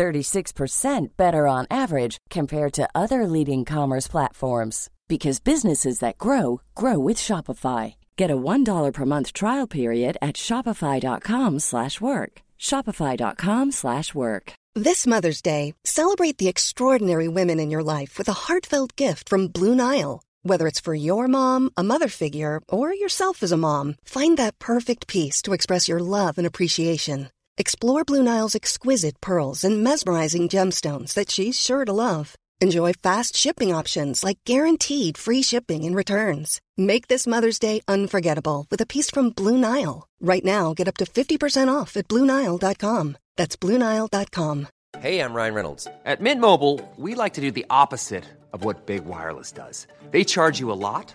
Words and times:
36% 0.00 1.16
better 1.18 1.46
on 1.46 1.66
average 1.70 2.16
compared 2.30 2.72
to 2.72 2.88
other 2.94 3.26
leading 3.26 3.66
commerce 3.66 4.08
platforms 4.08 4.88
because 5.08 5.40
businesses 5.40 5.98
that 5.98 6.16
grow 6.16 6.62
grow 6.74 6.98
with 6.98 7.18
Shopify. 7.18 7.94
Get 8.16 8.30
a 8.30 8.42
$1 8.52 8.92
per 8.94 9.04
month 9.04 9.32
trial 9.34 9.66
period 9.66 10.16
at 10.22 10.36
shopify.com/work. 10.36 12.32
shopify.com/work. 12.68 14.52
This 14.86 15.06
Mother's 15.06 15.42
Day, 15.42 15.74
celebrate 15.84 16.38
the 16.38 16.48
extraordinary 16.48 17.28
women 17.28 17.58
in 17.60 17.70
your 17.72 17.82
life 17.82 18.12
with 18.18 18.28
a 18.28 18.40
heartfelt 18.44 18.90
gift 18.96 19.28
from 19.28 19.52
Blue 19.56 19.74
Nile. 19.74 20.22
Whether 20.48 20.66
it's 20.68 20.84
for 20.86 20.94
your 20.94 21.26
mom, 21.28 21.70
a 21.76 21.82
mother 21.82 22.08
figure, 22.08 22.60
or 22.68 22.94
yourself 22.94 23.42
as 23.42 23.52
a 23.52 23.64
mom, 23.68 23.96
find 24.04 24.38
that 24.38 24.58
perfect 24.58 25.02
piece 25.06 25.42
to 25.42 25.52
express 25.52 25.88
your 25.88 26.00
love 26.00 26.38
and 26.38 26.46
appreciation. 26.46 27.28
Explore 27.60 28.04
Blue 28.04 28.22
Nile's 28.22 28.54
exquisite 28.54 29.20
pearls 29.20 29.64
and 29.64 29.84
mesmerizing 29.84 30.48
gemstones 30.48 31.12
that 31.12 31.30
she's 31.30 31.60
sure 31.60 31.84
to 31.84 31.92
love. 31.92 32.34
Enjoy 32.62 32.94
fast 32.94 33.36
shipping 33.36 33.70
options 33.70 34.24
like 34.24 34.38
guaranteed 34.46 35.18
free 35.18 35.42
shipping 35.42 35.84
and 35.84 35.94
returns. 35.94 36.62
Make 36.78 37.08
this 37.08 37.26
Mother's 37.26 37.58
Day 37.58 37.82
unforgettable 37.86 38.66
with 38.70 38.80
a 38.80 38.86
piece 38.86 39.10
from 39.10 39.28
Blue 39.28 39.58
Nile. 39.58 40.08
Right 40.22 40.42
now, 40.42 40.72
get 40.72 40.88
up 40.88 40.96
to 40.96 41.04
50% 41.04 41.68
off 41.68 41.98
at 41.98 42.08
BlueNile.com. 42.08 43.18
That's 43.36 43.56
BlueNile.com. 43.58 44.68
Hey, 44.98 45.20
I'm 45.20 45.34
Ryan 45.34 45.54
Reynolds. 45.54 45.86
At 46.06 46.22
Mint 46.22 46.40
Mobile, 46.40 46.80
we 46.96 47.14
like 47.14 47.34
to 47.34 47.42
do 47.42 47.50
the 47.50 47.66
opposite 47.68 48.24
of 48.54 48.64
what 48.64 48.86
Big 48.86 49.04
Wireless 49.04 49.52
does. 49.52 49.86
They 50.12 50.24
charge 50.24 50.58
you 50.58 50.72
a 50.72 50.80
lot, 50.88 51.14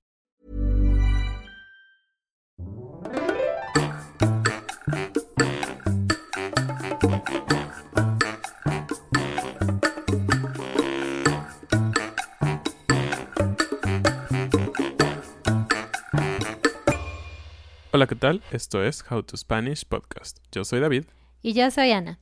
Hola, 18.01 18.07
¿qué 18.07 18.15
tal? 18.15 18.41
Esto 18.51 18.83
es 18.83 19.05
How 19.11 19.21
to 19.21 19.37
Spanish 19.37 19.85
Podcast. 19.85 20.39
Yo 20.51 20.65
soy 20.65 20.79
David. 20.79 21.03
Y 21.43 21.53
yo 21.53 21.69
soy 21.69 21.91
Ana. 21.91 22.17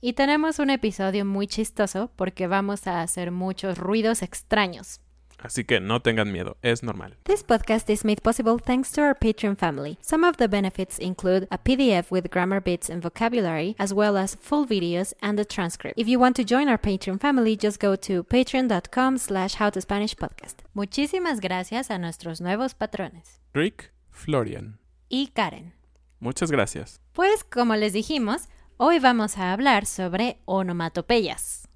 Y 0.00 0.14
tenemos 0.14 0.58
un 0.58 0.70
episodio 0.70 1.24
muy 1.24 1.46
chistoso 1.46 2.10
porque 2.16 2.48
vamos 2.48 2.88
a 2.88 3.00
hacer 3.00 3.30
muchos 3.30 3.78
ruidos 3.78 4.22
extraños. 4.22 4.98
Así 5.38 5.62
que 5.62 5.78
no 5.78 6.02
tengan 6.02 6.32
miedo, 6.32 6.56
es 6.62 6.82
normal. 6.82 7.16
This 7.22 7.44
podcast 7.44 7.88
is 7.90 8.04
made 8.04 8.20
possible 8.22 8.56
thanks 8.58 8.90
to 8.90 9.02
our 9.02 9.16
Patreon 9.16 9.56
family. 9.56 9.98
Some 10.00 10.26
of 10.26 10.36
the 10.38 10.48
benefits 10.48 10.98
include 10.98 11.46
a 11.52 11.58
PDF 11.58 12.10
with 12.10 12.28
grammar 12.28 12.60
bits 12.60 12.90
and 12.90 13.00
vocabulary, 13.00 13.76
as 13.78 13.94
well 13.94 14.16
as 14.16 14.34
full 14.34 14.66
videos 14.66 15.14
and 15.22 15.38
a 15.38 15.44
transcript. 15.44 15.96
If 15.96 16.08
you 16.08 16.18
want 16.18 16.34
to 16.38 16.44
join 16.44 16.68
our 16.68 16.76
Patreon 16.76 17.20
family, 17.20 17.56
just 17.56 17.78
go 17.78 17.94
to 17.94 18.24
patreon.com 18.24 19.18
slash 19.18 19.54
howtospanishpodcast. 19.58 20.64
Muchísimas 20.74 21.38
gracias 21.38 21.88
a 21.88 21.98
nuestros 21.98 22.40
nuevos 22.40 22.74
patrones. 22.74 23.38
Rick 23.54 23.92
Florian. 24.10 24.80
Y 25.12 25.26
Karen. 25.26 25.74
Muchas 26.20 26.52
gracias. 26.52 27.00
Pues 27.12 27.42
como 27.42 27.74
les 27.74 27.92
dijimos, 27.92 28.48
hoy 28.76 29.00
vamos 29.00 29.38
a 29.38 29.52
hablar 29.52 29.84
sobre 29.84 30.38
onomatopeyas. 30.44 31.68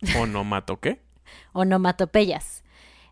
¿Onomato 0.18 0.80
qué? 0.80 1.02
Onomatopeyas. 1.52 2.64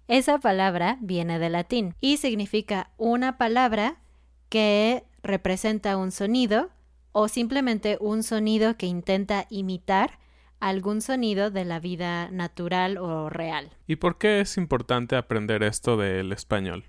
Esa 0.08 0.38
palabra 0.38 0.96
viene 1.02 1.38
del 1.38 1.52
latín 1.52 1.94
y 2.00 2.16
significa 2.16 2.90
una 2.96 3.36
palabra 3.36 4.00
que 4.48 5.04
representa 5.22 5.98
un 5.98 6.10
sonido 6.10 6.70
o 7.12 7.28
simplemente 7.28 7.98
un 8.00 8.22
sonido 8.22 8.78
que 8.78 8.86
intenta 8.86 9.46
imitar 9.50 10.18
algún 10.58 11.02
sonido 11.02 11.50
de 11.50 11.66
la 11.66 11.80
vida 11.80 12.30
natural 12.30 12.96
o 12.96 13.28
real. 13.28 13.70
¿Y 13.86 13.96
por 13.96 14.16
qué 14.16 14.40
es 14.40 14.56
importante 14.56 15.16
aprender 15.16 15.62
esto 15.62 15.98
del 15.98 16.32
español? 16.32 16.84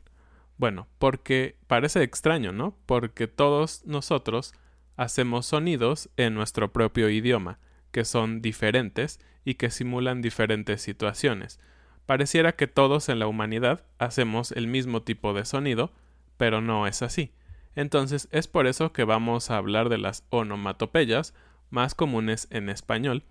Bueno, 0.58 0.88
porque 1.00 1.56
parece 1.68 2.04
extraño, 2.04 2.52
¿no? 2.52 2.76
Porque 2.86 3.28
todos 3.28 3.84
nosotros 3.86 4.54
hacemos 4.96 5.48
sonidos 5.48 6.10
en 6.18 6.34
nuestro 6.34 6.72
propio 6.72 7.10
idioma, 7.10 7.60
que 7.92 8.06
son 8.06 8.42
diferentes 8.42 9.20
y 9.44 9.56
que 9.56 9.70
simulan 9.70 10.22
diferentes 10.22 10.82
situaciones. 10.82 11.60
Pareciera 12.06 12.54
que 12.54 12.68
todos 12.68 13.10
en 13.10 13.20
la 13.20 13.28
humanidad 13.28 13.86
hacemos 13.98 14.52
el 14.52 14.68
mismo 14.68 15.02
tipo 15.02 15.34
de 15.34 15.46
sonido, 15.46 15.92
pero 16.38 16.62
no 16.62 16.88
es 16.88 17.02
así. 17.02 17.32
Entonces 17.76 18.28
es 18.32 18.48
por 18.48 18.68
eso 18.68 18.94
que 18.94 19.04
vamos 19.04 19.50
a 19.50 19.58
hablar 19.58 19.90
de 19.90 19.98
las 19.98 20.26
onomatopeyas 20.30 21.34
más 21.70 21.96
comunes 21.96 22.48
en 22.52 22.70
español, 22.70 23.24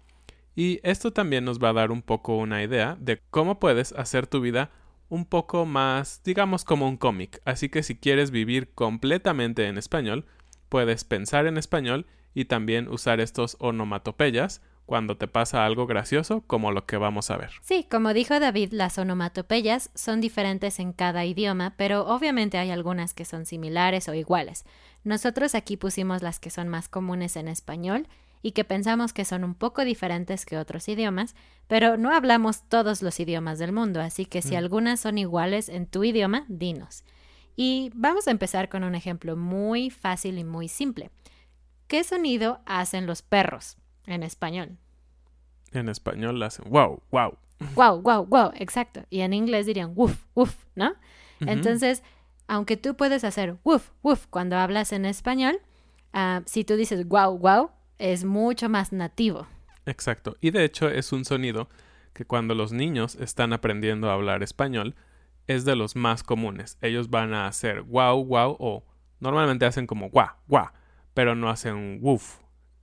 y 0.57 0.81
esto 0.83 1.13
también 1.13 1.45
nos 1.45 1.59
va 1.59 1.71
a 1.71 1.75
dar 1.75 1.91
un 1.91 2.03
poco 2.03 2.37
una 2.37 2.63
idea 2.63 2.97
de 3.01 3.21
cómo 3.31 3.61
puedes 3.61 3.93
hacer 3.93 4.27
tu 4.27 4.41
vida 4.41 4.71
un 5.11 5.27
poco 5.27 5.67
más, 5.67 6.23
digamos, 6.25 6.65
como 6.65 6.89
un 6.89 6.97
cómic. 6.97 7.43
Así 7.45 7.69
que 7.69 7.83
si 7.83 7.97
quieres 7.97 8.31
vivir 8.31 8.73
completamente 8.73 9.67
en 9.67 9.77
español, 9.77 10.25
puedes 10.71 11.05
pensar 11.05 11.47
en 11.47 11.59
español 11.59 12.07
y 12.33 12.47
también 12.47 12.89
usar 12.89 13.21
estos 13.21 13.57
onomatopeyas 13.61 14.63
cuando 14.87 15.17
te 15.17 15.29
pasa 15.29 15.67
algo 15.67 15.87
gracioso 15.87 16.43
como 16.47 16.73
lo 16.73 16.87
que 16.87 16.97
vamos 16.97 17.31
a 17.31 17.37
ver. 17.37 17.51
Sí, 17.61 17.87
como 17.89 18.13
dijo 18.13 18.41
David, 18.41 18.73
las 18.73 18.99
onomatopeyas 18.99 19.91
son 19.95 20.21
diferentes 20.21 20.81
en 20.81 20.93
cada 20.93 21.25
idioma, 21.25 21.75
pero 21.77 22.07
obviamente 22.07 22.59
hay 22.59 22.71
algunas 22.71 23.15
que 23.15 23.25
son 23.25 23.47
similares 23.47 24.09
o 24.09 24.15
iguales. 24.15 24.65
Nosotros 25.05 25.55
aquí 25.55 25.77
pusimos 25.77 26.23
las 26.23 26.41
que 26.41 26.51
son 26.51 26.69
más 26.69 26.89
comunes 26.89 27.37
en 27.37 27.47
español 27.47 28.09
y 28.43 28.53
que 28.53 28.65
pensamos 28.65 29.13
que 29.13 29.25
son 29.25 29.45
un 29.45 29.55
poco 29.55 29.85
diferentes 29.85 30.47
que 30.47 30.57
otros 30.57 30.89
idiomas, 30.89 31.35
pero 31.71 31.97
no 31.97 32.13
hablamos 32.13 32.65
todos 32.65 33.01
los 33.01 33.21
idiomas 33.21 33.61
del 33.61 33.71
mundo, 33.71 34.01
así 34.01 34.27
que 34.27 34.43
si 34.43 34.57
algunas 34.57 34.99
son 34.99 35.19
iguales 35.19 35.69
en 35.69 35.87
tu 35.87 36.03
idioma, 36.03 36.45
dinos. 36.49 37.05
Y 37.55 37.93
vamos 37.95 38.27
a 38.27 38.33
empezar 38.33 38.69
con 38.69 38.83
un 38.83 38.97
ejemplo 38.97 39.37
muy 39.37 39.89
fácil 39.89 40.39
y 40.39 40.43
muy 40.43 40.67
simple. 40.67 41.13
¿Qué 41.87 42.03
sonido 42.03 42.59
hacen 42.67 43.07
los 43.07 43.23
perros 43.23 43.77
en 44.07 44.25
español? 44.25 44.79
En 45.71 45.89
español 45.89 46.43
hacen 46.43 46.69
wow, 46.69 47.01
wow. 47.13 47.39
Wow, 47.77 48.03
wow, 48.03 48.27
wow, 48.27 48.51
exacto. 48.57 49.05
Y 49.09 49.21
en 49.21 49.33
inglés 49.33 49.67
dirían 49.67 49.93
woof, 49.95 50.25
woof, 50.35 50.65
¿no? 50.75 50.95
Entonces, 51.39 52.03
aunque 52.49 52.77
tú 52.79 52.97
puedes 52.97 53.23
hacer 53.23 53.59
woof, 53.63 53.91
woof 54.03 54.27
cuando 54.27 54.57
hablas 54.57 54.93
en 54.93 55.05
español, 55.05 55.61
ah, 56.13 56.43
si 56.47 56.65
tú 56.65 56.75
dices 56.75 57.07
wow, 57.07 57.39
wow, 57.39 57.71
es 57.99 58.25
mucho 58.25 58.69
más 58.69 58.93
nativo. 58.93 59.47
Exacto. 59.87 60.37
Y 60.41 60.51
de 60.51 60.65
hecho 60.65 60.89
es 60.89 61.13
un 61.13 61.25
sonido 61.25 61.69
que 62.13 62.25
cuando 62.25 62.55
los 62.55 62.73
niños 62.73 63.17
están 63.17 63.53
aprendiendo 63.53 64.11
a 64.11 64.15
hablar 64.15 64.43
español 64.43 64.95
es 65.47 65.65
de 65.65 65.77
los 65.77 65.97
más 65.97 66.23
comunes. 66.23 66.79
Ellos 66.81 67.11
van 67.11 67.35
a 67.35 67.47
hacer 67.47 67.83
wow, 67.83 68.25
wow 68.25 68.57
o 68.59 68.85
normalmente 69.21 69.67
hacen 69.67 69.87
como 69.87 70.09
guau, 70.11 70.29
guau, 70.47 70.69
pero 71.15 71.35
no 71.35 71.51
hacen 71.51 71.99
woof. 72.01 72.39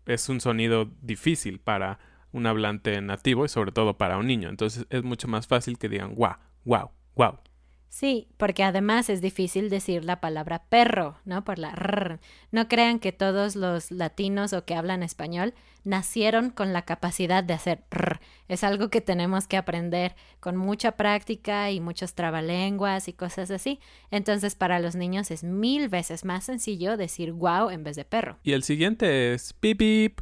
Es 0.06 0.30
un 0.30 0.40
sonido 0.42 0.90
difícil 1.02 1.60
para 1.60 2.00
un 2.32 2.46
hablante 2.46 3.00
nativo 3.02 3.46
y 3.46 3.50
sobre 3.50 3.72
todo 3.72 3.98
para 3.98 4.18
un 4.18 4.28
niño. 4.28 4.50
Entonces 4.50 4.86
es 4.90 5.04
mucho 5.04 5.28
más 5.28 5.48
fácil 5.48 5.78
que 5.78 5.90
digan 5.90 6.16
guau, 6.16 6.36
guau, 6.66 6.92
guau. 7.16 7.40
Sí, 7.90 8.28
porque 8.38 8.64
además 8.64 9.10
es 9.10 9.22
difícil 9.22 9.70
decir 9.70 10.04
la 10.04 10.20
palabra 10.20 10.64
perro, 10.70 11.18
¿no? 11.26 11.44
Por 11.44 11.58
la 11.58 11.72
rr. 11.72 12.20
No 12.52 12.68
crean 12.68 13.00
que 13.00 13.12
todos 13.12 13.56
los 13.56 13.92
latinos 13.92 14.54
o 14.54 14.66
que 14.66 14.76
hablan 14.76 15.04
español 15.04 15.54
nacieron 15.84 16.50
con 16.50 16.74
la 16.74 16.84
capacidad 16.84 17.44
de 17.44 17.54
hacer 17.54 17.84
rr. 17.90 18.20
Es 18.50 18.64
algo 18.64 18.90
que 18.90 19.02
tenemos 19.02 19.48
que 19.48 19.58
aprender 19.58 20.16
con 20.40 20.58
mucha 20.58 20.92
práctica 20.92 21.72
y 21.72 21.80
muchos 21.80 22.14
trabalenguas 22.14 23.08
y 23.08 23.14
cosas 23.14 23.52
así. 23.52 23.80
Entonces, 24.12 24.56
para 24.56 24.80
los 24.80 24.96
niños 24.96 25.32
es 25.32 25.44
mil 25.44 25.88
veces 25.90 26.26
más 26.26 26.44
sencillo 26.44 26.98
decir 26.98 27.32
wow 27.32 27.70
en 27.70 27.84
vez 27.84 27.96
de 27.96 28.06
perro. 28.06 28.38
Y 28.44 28.52
el 28.52 28.64
siguiente 28.64 29.34
es 29.34 29.54
pip 29.54 29.80
pip, 29.80 30.22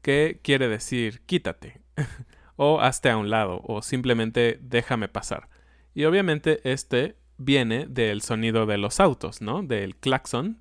que 0.00 0.40
quiere 0.42 0.68
decir 0.68 1.22
quítate, 1.26 1.80
o 2.56 2.80
hazte 2.80 3.10
a 3.10 3.16
un 3.16 3.30
lado, 3.30 3.60
o 3.64 3.82
simplemente 3.82 4.58
déjame 4.62 5.08
pasar. 5.08 5.51
Y 5.94 6.04
obviamente 6.04 6.60
este 6.70 7.16
viene 7.38 7.86
del 7.86 8.22
sonido 8.22 8.66
de 8.66 8.78
los 8.78 9.00
autos, 9.00 9.40
¿no? 9.40 9.62
Del 9.62 9.96
claxon. 9.96 10.58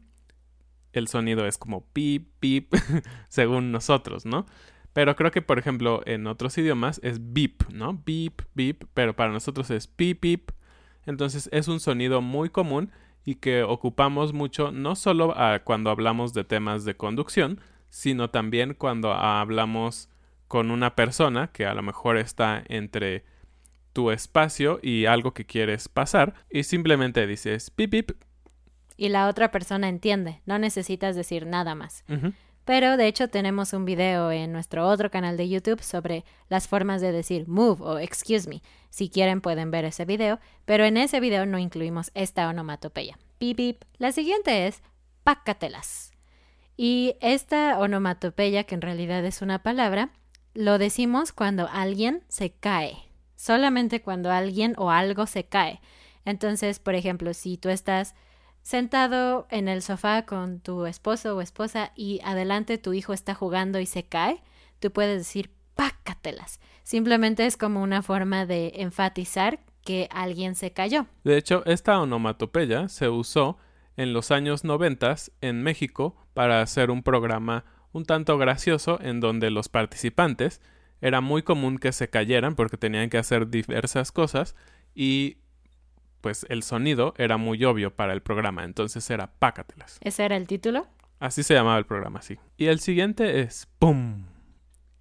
El 0.93 1.07
sonido 1.07 1.45
es 1.45 1.57
como 1.57 1.85
pip, 1.93 2.29
pip, 2.39 2.73
según 3.29 3.71
nosotros, 3.71 4.25
¿no? 4.25 4.45
Pero 4.93 5.15
creo 5.15 5.31
que, 5.31 5.41
por 5.41 5.57
ejemplo, 5.57 6.01
en 6.05 6.27
otros 6.27 6.57
idiomas 6.57 6.99
es 7.01 7.33
beep, 7.33 7.63
¿no? 7.71 8.01
Beep, 8.05 8.41
beep, 8.55 8.87
pero 8.93 9.15
para 9.15 9.31
nosotros 9.31 9.69
es 9.71 9.87
pip, 9.87 10.19
pip. 10.19 10.51
Entonces 11.05 11.49
es 11.53 11.67
un 11.67 11.79
sonido 11.79 12.21
muy 12.21 12.49
común 12.49 12.91
y 13.23 13.35
que 13.35 13.63
ocupamos 13.63 14.33
mucho 14.33 14.71
no 14.71 14.95
solo 14.95 15.35
cuando 15.63 15.89
hablamos 15.89 16.33
de 16.33 16.43
temas 16.43 16.83
de 16.85 16.95
conducción, 16.95 17.61
sino 17.89 18.29
también 18.29 18.73
cuando 18.73 19.13
hablamos 19.13 20.09
con 20.47 20.71
una 20.71 20.95
persona 20.95 21.47
que 21.47 21.65
a 21.65 21.73
lo 21.73 21.81
mejor 21.81 22.17
está 22.17 22.63
entre 22.67 23.23
tu 23.93 24.11
espacio 24.11 24.79
y 24.81 25.05
algo 25.05 25.33
que 25.33 25.45
quieres 25.45 25.89
pasar 25.89 26.33
y 26.49 26.63
simplemente 26.63 27.27
dices 27.27 27.69
pip 27.69 27.91
pip. 27.91 28.11
Y 28.97 29.09
la 29.09 29.27
otra 29.27 29.51
persona 29.51 29.89
entiende, 29.89 30.41
no 30.45 30.59
necesitas 30.59 31.15
decir 31.15 31.45
nada 31.45 31.75
más. 31.75 32.03
Pero 32.65 32.97
de 32.97 33.07
hecho 33.07 33.27
tenemos 33.27 33.73
un 33.73 33.85
video 33.85 34.31
en 34.31 34.51
nuestro 34.51 34.87
otro 34.87 35.09
canal 35.09 35.35
de 35.35 35.49
YouTube 35.49 35.81
sobre 35.81 36.23
las 36.49 36.67
formas 36.67 37.01
de 37.01 37.11
decir 37.11 37.47
move 37.47 37.81
o 37.81 37.97
excuse 37.97 38.47
me. 38.47 38.61
Si 38.89 39.09
quieren 39.09 39.41
pueden 39.41 39.71
ver 39.71 39.85
ese 39.85 40.05
video, 40.05 40.39
pero 40.65 40.85
en 40.85 40.97
ese 40.97 41.19
video 41.19 41.45
no 41.45 41.57
incluimos 41.57 42.11
esta 42.13 42.47
onomatopeya. 42.47 43.17
Pip 43.39 43.57
pip. 43.57 43.83
La 43.97 44.11
siguiente 44.11 44.67
es 44.67 44.83
pácatelas. 45.23 46.11
Y 46.77 47.15
esta 47.21 47.79
onomatopeya, 47.79 48.63
que 48.63 48.75
en 48.75 48.81
realidad 48.81 49.25
es 49.25 49.41
una 49.41 49.63
palabra, 49.63 50.11
lo 50.53 50.77
decimos 50.77 51.31
cuando 51.31 51.67
alguien 51.71 52.23
se 52.27 52.51
cae 52.51 53.10
solamente 53.41 54.03
cuando 54.03 54.29
alguien 54.31 54.75
o 54.77 54.91
algo 54.91 55.25
se 55.25 55.45
cae. 55.45 55.81
Entonces, 56.25 56.77
por 56.77 56.93
ejemplo, 56.93 57.33
si 57.33 57.57
tú 57.57 57.69
estás 57.69 58.13
sentado 58.61 59.47
en 59.49 59.67
el 59.67 59.81
sofá 59.81 60.27
con 60.27 60.59
tu 60.59 60.85
esposo 60.85 61.35
o 61.35 61.41
esposa 61.41 61.91
y 61.95 62.19
adelante 62.23 62.77
tu 62.77 62.93
hijo 62.93 63.13
está 63.13 63.33
jugando 63.33 63.79
y 63.79 63.87
se 63.87 64.03
cae, 64.03 64.43
tú 64.79 64.91
puedes 64.91 65.17
decir 65.17 65.49
pácatelas. 65.73 66.59
Simplemente 66.83 67.47
es 67.47 67.57
como 67.57 67.81
una 67.81 68.03
forma 68.03 68.45
de 68.45 68.73
enfatizar 68.75 69.59
que 69.83 70.07
alguien 70.11 70.53
se 70.53 70.71
cayó. 70.71 71.07
De 71.23 71.35
hecho, 71.35 71.63
esta 71.65 71.99
onomatopeya 71.99 72.89
se 72.89 73.09
usó 73.09 73.57
en 73.97 74.13
los 74.13 74.29
años 74.29 74.63
noventas 74.63 75.31
en 75.41 75.63
México 75.63 76.15
para 76.35 76.61
hacer 76.61 76.91
un 76.91 77.01
programa 77.01 77.65
un 77.91 78.05
tanto 78.05 78.37
gracioso 78.37 78.99
en 79.01 79.19
donde 79.19 79.49
los 79.49 79.67
participantes 79.67 80.61
era 81.01 81.19
muy 81.19 81.43
común 81.43 81.77
que 81.77 81.91
se 81.91 82.09
cayeran 82.09 82.55
porque 82.55 82.77
tenían 82.77 83.09
que 83.09 83.17
hacer 83.17 83.49
diversas 83.49 84.11
cosas 84.11 84.55
y 84.95 85.37
pues 86.21 86.45
el 86.49 86.63
sonido 86.63 87.13
era 87.17 87.37
muy 87.37 87.63
obvio 87.65 87.95
para 87.95 88.13
el 88.13 88.21
programa, 88.21 88.63
entonces 88.63 89.09
era 89.09 89.33
pácatelas. 89.39 89.97
¿Ese 90.01 90.23
era 90.23 90.37
el 90.37 90.47
título? 90.47 90.87
Así 91.19 91.43
se 91.43 91.53
llamaba 91.53 91.77
el 91.77 91.85
programa, 91.85 92.21
sí. 92.21 92.37
Y 92.57 92.67
el 92.67 92.79
siguiente 92.79 93.41
es 93.41 93.67
¡Pum! 93.79 94.25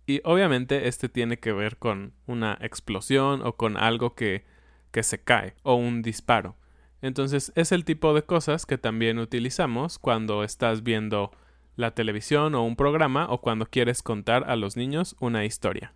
Y 0.07 0.21
obviamente 0.25 0.89
este 0.89 1.09
tiene 1.09 1.39
que 1.39 1.53
ver 1.53 1.77
con 1.77 2.15
una 2.27 2.59
explosión 2.61 3.43
o 3.45 3.57
con 3.57 3.77
algo 3.77 4.15
que, 4.15 4.45
que 4.91 5.03
se 5.03 5.23
cae 5.23 5.55
o 5.63 5.75
un 5.75 6.03
disparo. 6.03 6.57
Entonces 7.03 7.53
es 7.55 7.73
el 7.73 7.85
tipo 7.85 8.13
de 8.13 8.23
cosas 8.23 8.67
que 8.67 8.77
también 8.77 9.19
utilizamos 9.19 9.99
cuando 9.99 10.43
estás 10.43 10.83
viendo 10.83 11.31
la 11.81 11.93
televisión 11.93 12.55
o 12.55 12.65
un 12.65 12.77
programa 12.77 13.27
o 13.31 13.41
cuando 13.41 13.67
quieres 13.67 14.03
contar 14.03 14.49
a 14.49 14.57
los 14.57 14.77
niños 14.77 15.17
una 15.19 15.45
historia. 15.45 15.93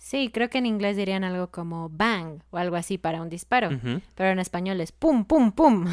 Sí, 0.00 0.30
creo 0.32 0.48
que 0.48 0.58
en 0.58 0.66
inglés 0.66 0.96
dirían 0.96 1.24
algo 1.24 1.50
como 1.50 1.90
bang 1.90 2.40
o 2.50 2.56
algo 2.56 2.76
así 2.76 2.96
para 2.96 3.20
un 3.20 3.28
disparo, 3.28 3.68
pero 4.14 4.30
en 4.30 4.38
español 4.38 4.80
es 4.80 4.92
pum, 4.92 5.26
pum, 5.26 5.52
pum. 5.52 5.86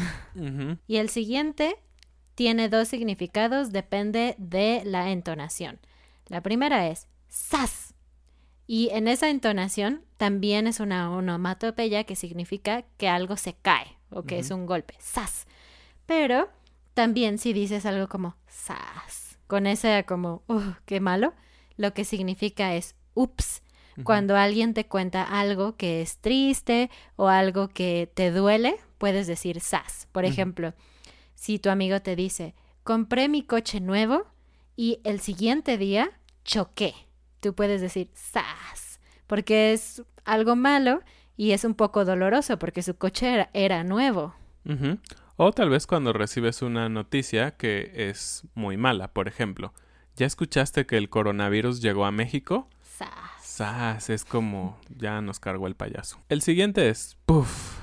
Y 0.86 0.96
el 0.96 1.10
siguiente 1.10 1.76
tiene 2.34 2.70
dos 2.70 2.88
significados, 2.88 3.70
depende 3.70 4.34
de 4.38 4.80
la 4.86 5.10
entonación. 5.10 5.78
La 6.26 6.40
primera 6.42 6.88
es 6.88 7.06
sas. 7.28 7.94
Y 8.66 8.88
en 8.92 9.08
esa 9.08 9.28
entonación 9.28 10.02
también 10.16 10.66
es 10.66 10.80
una 10.80 11.10
onomatopeya 11.10 12.04
que 12.04 12.16
significa 12.16 12.84
que 12.96 13.08
algo 13.08 13.36
se 13.36 13.54
cae 13.54 13.98
o 14.10 14.22
que 14.22 14.38
es 14.38 14.50
un 14.50 14.64
golpe, 14.64 14.94
sas. 15.00 15.46
Pero 16.06 16.48
también 16.94 17.36
si 17.36 17.52
dices 17.52 17.84
algo 17.84 18.08
como 18.08 18.36
sas 18.46 19.27
con 19.48 19.66
ese 19.66 20.04
como, 20.06 20.42
uh, 20.46 20.74
qué 20.84 21.00
malo, 21.00 21.34
lo 21.76 21.92
que 21.92 22.04
significa 22.04 22.74
es 22.74 22.94
ups. 23.14 23.62
Cuando 24.04 24.36
alguien 24.36 24.74
te 24.74 24.86
cuenta 24.86 25.24
algo 25.24 25.76
que 25.76 26.02
es 26.02 26.18
triste 26.18 26.88
o 27.16 27.26
algo 27.26 27.66
que 27.66 28.08
te 28.14 28.30
duele, 28.30 28.76
puedes 28.96 29.26
decir 29.26 29.60
sas. 29.60 30.06
Por 30.12 30.24
ejemplo, 30.24 30.72
si 31.34 31.58
tu 31.58 31.68
amigo 31.68 32.00
te 32.00 32.14
dice, 32.14 32.54
compré 32.84 33.28
mi 33.28 33.42
coche 33.42 33.80
nuevo 33.80 34.26
y 34.76 35.00
el 35.02 35.18
siguiente 35.18 35.78
día 35.78 36.12
choqué, 36.44 36.94
tú 37.40 37.56
puedes 37.56 37.80
decir 37.80 38.08
sas, 38.14 39.00
porque 39.26 39.72
es 39.72 40.04
algo 40.24 40.54
malo 40.54 41.00
y 41.36 41.50
es 41.50 41.64
un 41.64 41.74
poco 41.74 42.04
doloroso 42.04 42.56
porque 42.58 42.82
su 42.82 42.96
coche 42.96 43.48
era, 43.52 43.82
nuevo. 43.82 44.36
O 45.40 45.52
tal 45.52 45.70
vez 45.70 45.86
cuando 45.86 46.12
recibes 46.12 46.62
una 46.62 46.88
noticia 46.88 47.52
que 47.52 47.92
es 47.94 48.42
muy 48.56 48.76
mala, 48.76 49.12
por 49.12 49.28
ejemplo. 49.28 49.72
¿Ya 50.16 50.26
escuchaste 50.26 50.84
que 50.84 50.96
el 50.96 51.10
coronavirus 51.10 51.80
llegó 51.80 52.06
a 52.06 52.10
México? 52.10 52.68
Sas. 52.82 53.10
Sas, 53.40 54.10
es 54.10 54.24
como 54.24 54.80
ya 54.88 55.20
nos 55.20 55.38
cargó 55.38 55.68
el 55.68 55.76
payaso. 55.76 56.18
El 56.28 56.42
siguiente 56.42 56.88
es 56.88 57.16
puff. 57.24 57.78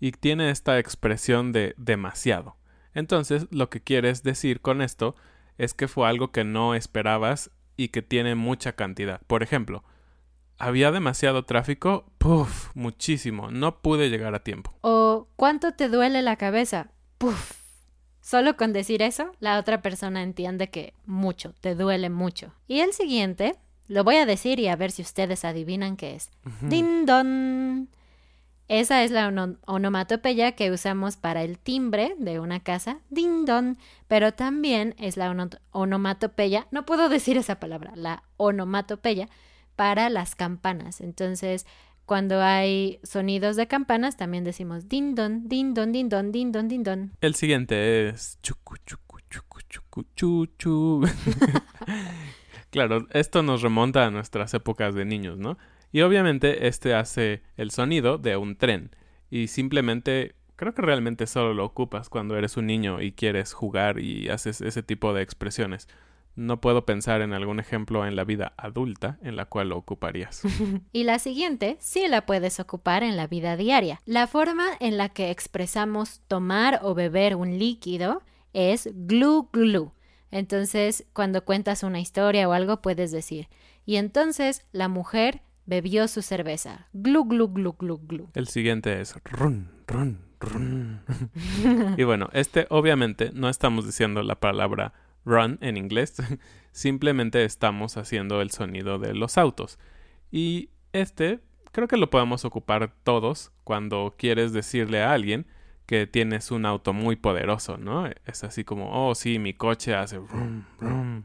Y 0.00 0.12
tiene 0.12 0.50
esta 0.50 0.78
expresión 0.78 1.50
de 1.50 1.74
demasiado. 1.78 2.58
Entonces, 2.92 3.46
lo 3.50 3.70
que 3.70 3.80
quieres 3.80 4.22
decir 4.22 4.60
con 4.60 4.82
esto 4.82 5.16
es 5.56 5.72
que 5.72 5.88
fue 5.88 6.06
algo 6.06 6.30
que 6.30 6.44
no 6.44 6.74
esperabas 6.74 7.50
y 7.74 7.88
que 7.88 8.02
tiene 8.02 8.34
mucha 8.34 8.72
cantidad. 8.72 9.22
Por 9.28 9.42
ejemplo, 9.42 9.82
había 10.62 10.92
demasiado 10.92 11.44
tráfico, 11.44 12.04
puff, 12.18 12.68
muchísimo, 12.74 13.50
no 13.50 13.82
pude 13.82 14.10
llegar 14.10 14.32
a 14.36 14.44
tiempo. 14.44 14.72
O 14.80 15.26
¿cuánto 15.34 15.72
te 15.72 15.88
duele 15.88 16.22
la 16.22 16.36
cabeza? 16.36 16.92
Puff. 17.18 17.58
Solo 18.20 18.56
con 18.56 18.72
decir 18.72 19.02
eso, 19.02 19.32
la 19.40 19.58
otra 19.58 19.82
persona 19.82 20.22
entiende 20.22 20.70
que 20.70 20.94
mucho, 21.04 21.52
te 21.60 21.74
duele 21.74 22.10
mucho. 22.10 22.54
Y 22.68 22.78
el 22.78 22.92
siguiente, 22.92 23.56
lo 23.88 24.04
voy 24.04 24.16
a 24.16 24.24
decir 24.24 24.60
y 24.60 24.68
a 24.68 24.76
ver 24.76 24.92
si 24.92 25.02
ustedes 25.02 25.44
adivinan 25.44 25.96
qué 25.96 26.14
es. 26.14 26.30
Din 26.60 27.06
don. 27.06 27.88
Esa 28.68 29.02
es 29.02 29.10
la 29.10 29.26
onomatopeya 29.66 30.52
que 30.52 30.70
usamos 30.70 31.16
para 31.16 31.42
el 31.42 31.58
timbre 31.58 32.14
de 32.18 32.38
una 32.38 32.60
casa, 32.60 33.00
din 33.10 33.46
don, 33.46 33.78
pero 34.06 34.32
también 34.32 34.94
es 34.96 35.16
la 35.16 35.34
onomatopeya, 35.72 36.68
no 36.70 36.86
puedo 36.86 37.08
decir 37.08 37.36
esa 37.36 37.58
palabra, 37.58 37.90
la 37.96 38.22
onomatopeya 38.36 39.28
para 39.82 40.10
las 40.10 40.36
campanas. 40.36 41.00
Entonces, 41.00 41.66
cuando 42.06 42.40
hay 42.40 43.00
sonidos 43.02 43.56
de 43.56 43.66
campanas, 43.66 44.16
también 44.16 44.44
decimos 44.44 44.88
din 44.88 45.16
don, 45.16 45.48
din 45.48 45.74
don, 45.74 45.90
din 45.90 46.08
don, 46.08 46.30
din 46.30 46.52
don, 46.52 46.68
din 46.68 46.84
don. 46.84 47.10
El 47.20 47.34
siguiente 47.34 48.08
es 48.08 48.38
chucu, 48.44 48.76
chucu, 48.86 49.18
chucu, 49.28 49.58
chucu, 49.68 50.04
chuchu. 50.14 51.00
claro, 52.70 53.08
esto 53.10 53.42
nos 53.42 53.62
remonta 53.62 54.06
a 54.06 54.12
nuestras 54.12 54.54
épocas 54.54 54.94
de 54.94 55.04
niños, 55.04 55.36
¿no? 55.38 55.58
Y 55.90 56.02
obviamente 56.02 56.68
este 56.68 56.94
hace 56.94 57.42
el 57.56 57.72
sonido 57.72 58.18
de 58.18 58.36
un 58.36 58.54
tren. 58.54 58.94
Y 59.30 59.48
simplemente 59.48 60.36
creo 60.54 60.74
que 60.74 60.82
realmente 60.82 61.26
solo 61.26 61.54
lo 61.54 61.64
ocupas 61.64 62.08
cuando 62.08 62.36
eres 62.36 62.56
un 62.56 62.68
niño 62.68 63.02
y 63.02 63.10
quieres 63.10 63.52
jugar 63.52 63.98
y 63.98 64.28
haces 64.28 64.60
ese 64.60 64.84
tipo 64.84 65.12
de 65.12 65.22
expresiones 65.22 65.88
no 66.34 66.60
puedo 66.60 66.84
pensar 66.86 67.20
en 67.20 67.32
algún 67.32 67.60
ejemplo 67.60 68.06
en 68.06 68.16
la 68.16 68.24
vida 68.24 68.54
adulta 68.56 69.18
en 69.22 69.36
la 69.36 69.46
cual 69.46 69.70
lo 69.70 69.76
ocuparías. 69.76 70.42
y 70.92 71.04
la 71.04 71.18
siguiente 71.18 71.76
sí 71.80 72.06
la 72.08 72.26
puedes 72.26 72.60
ocupar 72.60 73.02
en 73.02 73.16
la 73.16 73.26
vida 73.26 73.56
diaria. 73.56 74.00
La 74.06 74.26
forma 74.26 74.66
en 74.80 74.96
la 74.96 75.08
que 75.10 75.30
expresamos 75.30 76.20
tomar 76.28 76.80
o 76.82 76.94
beber 76.94 77.36
un 77.36 77.58
líquido 77.58 78.22
es 78.52 78.88
glu 78.92 79.48
glu. 79.52 79.92
Entonces, 80.30 81.06
cuando 81.12 81.44
cuentas 81.44 81.82
una 81.82 82.00
historia 82.00 82.48
o 82.48 82.52
algo, 82.52 82.80
puedes 82.80 83.12
decir, 83.12 83.48
y 83.84 83.96
entonces 83.96 84.66
la 84.72 84.88
mujer 84.88 85.42
bebió 85.66 86.08
su 86.08 86.22
cerveza. 86.22 86.88
Glu 86.92 87.24
glu 87.24 87.48
glu 87.48 87.74
glu 87.74 87.98
glu. 87.98 88.30
El 88.34 88.48
siguiente 88.48 89.00
es 89.00 89.14
run, 89.24 89.70
run, 89.86 90.20
run. 90.40 91.02
y 91.96 92.04
bueno, 92.04 92.28
este 92.32 92.66
obviamente 92.70 93.30
no 93.34 93.48
estamos 93.48 93.84
diciendo 93.84 94.22
la 94.22 94.36
palabra 94.36 94.94
run 95.24 95.58
en 95.60 95.76
inglés, 95.76 96.14
simplemente 96.72 97.44
estamos 97.44 97.96
haciendo 97.96 98.40
el 98.40 98.50
sonido 98.50 98.98
de 98.98 99.14
los 99.14 99.38
autos. 99.38 99.78
Y 100.30 100.70
este 100.92 101.40
creo 101.72 101.88
que 101.88 101.96
lo 101.96 102.10
podemos 102.10 102.44
ocupar 102.44 102.94
todos 103.02 103.50
cuando 103.64 104.14
quieres 104.16 104.52
decirle 104.52 105.02
a 105.02 105.12
alguien 105.12 105.46
que 105.86 106.06
tienes 106.06 106.50
un 106.50 106.64
auto 106.64 106.92
muy 106.92 107.16
poderoso, 107.16 107.76
¿no? 107.76 108.06
Es 108.24 108.44
así 108.44 108.62
como, 108.62 109.08
oh, 109.08 109.14
sí, 109.14 109.38
mi 109.38 109.52
coche 109.52 109.94
hace 109.94 110.18
rum, 110.18 110.64
rum. 110.78 111.24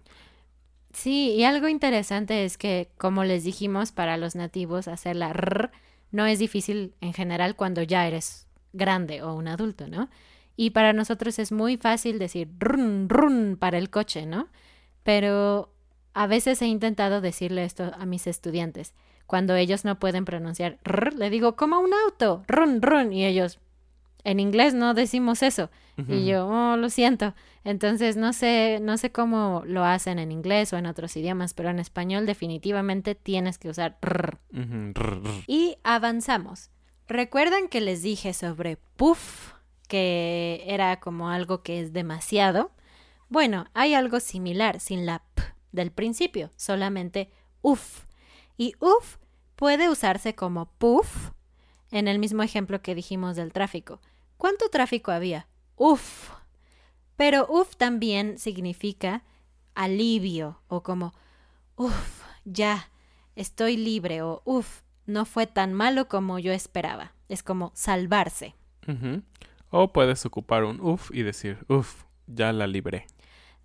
Sí, 0.93 1.35
y 1.37 1.43
algo 1.43 1.67
interesante 1.67 2.43
es 2.43 2.57
que, 2.57 2.89
como 2.97 3.23
les 3.23 3.43
dijimos, 3.43 3.91
para 3.91 4.17
los 4.17 4.35
nativos 4.35 4.87
hacer 4.87 5.15
la 5.15 5.29
r 5.29 5.69
no 6.11 6.25
es 6.25 6.39
difícil 6.39 6.95
en 7.01 7.13
general 7.13 7.55
cuando 7.55 7.83
ya 7.83 8.07
eres 8.07 8.47
grande 8.73 9.21
o 9.21 9.33
un 9.35 9.47
adulto, 9.47 9.87
¿no? 9.87 10.09
Y 10.57 10.71
para 10.71 10.91
nosotros 10.91 11.39
es 11.39 11.53
muy 11.53 11.77
fácil 11.77 12.19
decir 12.19 12.49
run, 12.59 13.07
run 13.07 13.55
para 13.57 13.77
el 13.77 13.89
coche, 13.89 14.25
¿no? 14.25 14.49
Pero 15.03 15.71
a 16.13 16.27
veces 16.27 16.61
he 16.63 16.65
intentado 16.65 17.21
decirle 17.21 17.63
esto 17.63 17.93
a 17.97 18.05
mis 18.07 18.25
estudiantes. 18.27 18.93
Cuando 19.27 19.55
ellos 19.55 19.85
no 19.85 19.99
pueden 19.99 20.25
pronunciar 20.25 20.79
r, 20.83 21.11
le 21.11 21.29
digo 21.29 21.55
como 21.55 21.79
un 21.79 21.91
auto, 21.93 22.43
run, 22.47 22.81
run, 22.81 23.13
y 23.13 23.25
ellos, 23.25 23.59
en 24.23 24.39
inglés 24.39 24.73
no 24.73 24.93
decimos 24.93 25.43
eso. 25.43 25.69
Y 26.07 26.25
yo, 26.25 26.47
oh, 26.47 26.77
lo 26.77 26.89
siento. 26.89 27.33
Entonces 27.63 28.17
no 28.17 28.31
sé, 28.31 28.79
no 28.81 28.97
sé 28.97 29.11
cómo 29.11 29.63
lo 29.65 29.83
hacen 29.83 30.19
en 30.19 30.31
inglés 30.31 30.71
o 30.73 30.77
en 30.77 30.85
otros 30.85 31.17
idiomas, 31.17 31.53
pero 31.53 31.69
en 31.69 31.79
español 31.79 32.25
definitivamente 32.25 33.15
tienes 33.15 33.57
que 33.57 33.69
usar 33.69 33.97
r. 34.01 34.37
Y 35.47 35.77
avanzamos. 35.83 36.69
¿Recuerdan 37.07 37.67
que 37.67 37.81
les 37.81 38.03
dije 38.03 38.33
sobre 38.33 38.77
puff, 38.95 39.53
que 39.87 40.63
era 40.67 40.99
como 40.99 41.29
algo 41.29 41.63
que 41.63 41.81
es 41.81 41.93
demasiado? 41.93 42.71
Bueno, 43.29 43.65
hay 43.73 43.93
algo 43.93 44.19
similar 44.19 44.79
sin 44.79 45.05
la 45.05 45.19
p 45.19 45.43
del 45.71 45.91
principio, 45.91 46.51
solamente 46.55 47.31
uf. 47.61 48.05
Y 48.57 48.73
uf 48.79 49.17
puede 49.55 49.89
usarse 49.89 50.35
como 50.35 50.67
puff 50.77 51.31
en 51.91 52.07
el 52.07 52.19
mismo 52.19 52.43
ejemplo 52.43 52.81
que 52.81 52.95
dijimos 52.95 53.35
del 53.35 53.53
tráfico. 53.53 54.01
¿Cuánto 54.37 54.69
tráfico 54.69 55.11
había? 55.11 55.47
Uf. 55.75 56.31
Pero 57.15 57.47
uf 57.49 57.75
también 57.75 58.37
significa 58.37 59.23
alivio 59.73 60.61
o 60.67 60.83
como 60.83 61.13
uf, 61.75 62.23
ya, 62.45 62.89
estoy 63.35 63.77
libre 63.77 64.21
o 64.21 64.41
uf, 64.45 64.81
no 65.05 65.25
fue 65.25 65.47
tan 65.47 65.73
malo 65.73 66.07
como 66.07 66.39
yo 66.39 66.51
esperaba. 66.51 67.13
Es 67.29 67.43
como 67.43 67.71
salvarse. 67.75 68.55
O 69.69 69.91
puedes 69.91 70.25
ocupar 70.25 70.63
un 70.63 70.79
uf 70.81 71.11
y 71.13 71.23
decir 71.23 71.57
uf, 71.67 72.03
ya 72.27 72.53
la 72.53 72.67
libré. 72.67 73.07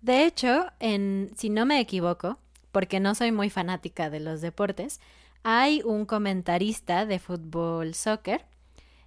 De 0.01 0.25
hecho, 0.25 0.65
en, 0.79 1.31
si 1.35 1.49
no 1.49 1.65
me 1.65 1.79
equivoco, 1.79 2.37
porque 2.71 2.99
no 2.99 3.15
soy 3.15 3.31
muy 3.31 3.49
fanática 3.49 4.09
de 4.09 4.19
los 4.19 4.41
deportes, 4.41 4.99
hay 5.43 5.81
un 5.83 6.05
comentarista 6.05 7.05
de 7.05 7.19
fútbol 7.19 7.93
soccer 7.93 8.45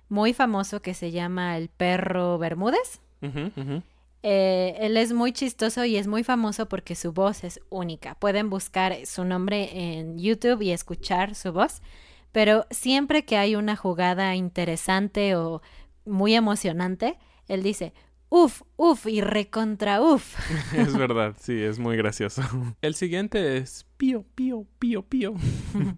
muy 0.08 0.32
famoso 0.32 0.80
que 0.80 0.94
se 0.94 1.10
llama 1.10 1.56
el 1.56 1.68
perro 1.68 2.38
Bermúdez. 2.38 3.00
Eh, 4.22 4.76
él 4.80 4.96
es 4.96 5.12
muy 5.12 5.32
chistoso 5.32 5.84
y 5.84 5.96
es 5.96 6.06
muy 6.06 6.24
famoso 6.24 6.68
porque 6.68 6.94
su 6.94 7.12
voz 7.12 7.44
es 7.44 7.60
única. 7.70 8.14
Pueden 8.14 8.50
buscar 8.50 8.94
su 9.04 9.24
nombre 9.24 9.98
en 9.98 10.18
YouTube 10.18 10.62
y 10.62 10.70
escuchar 10.70 11.34
su 11.34 11.52
voz. 11.52 11.82
Pero 12.32 12.66
siempre 12.70 13.24
que 13.24 13.36
hay 13.36 13.56
una 13.56 13.76
jugada 13.76 14.34
interesante 14.34 15.36
o 15.36 15.62
muy 16.06 16.34
emocionante, 16.34 17.18
él 17.48 17.62
dice, 17.62 17.92
uf, 18.28 18.62
uf 18.76 19.06
y 19.06 19.20
recontra 19.20 20.00
uf. 20.00 20.36
Es 20.74 20.96
verdad, 20.96 21.36
sí, 21.38 21.60
es 21.62 21.78
muy 21.78 21.96
gracioso. 21.96 22.42
El 22.82 22.94
siguiente 22.94 23.56
es 23.56 23.86
pío, 23.96 24.24
pío, 24.34 24.66
pío, 24.78 25.02
pío. 25.02 25.34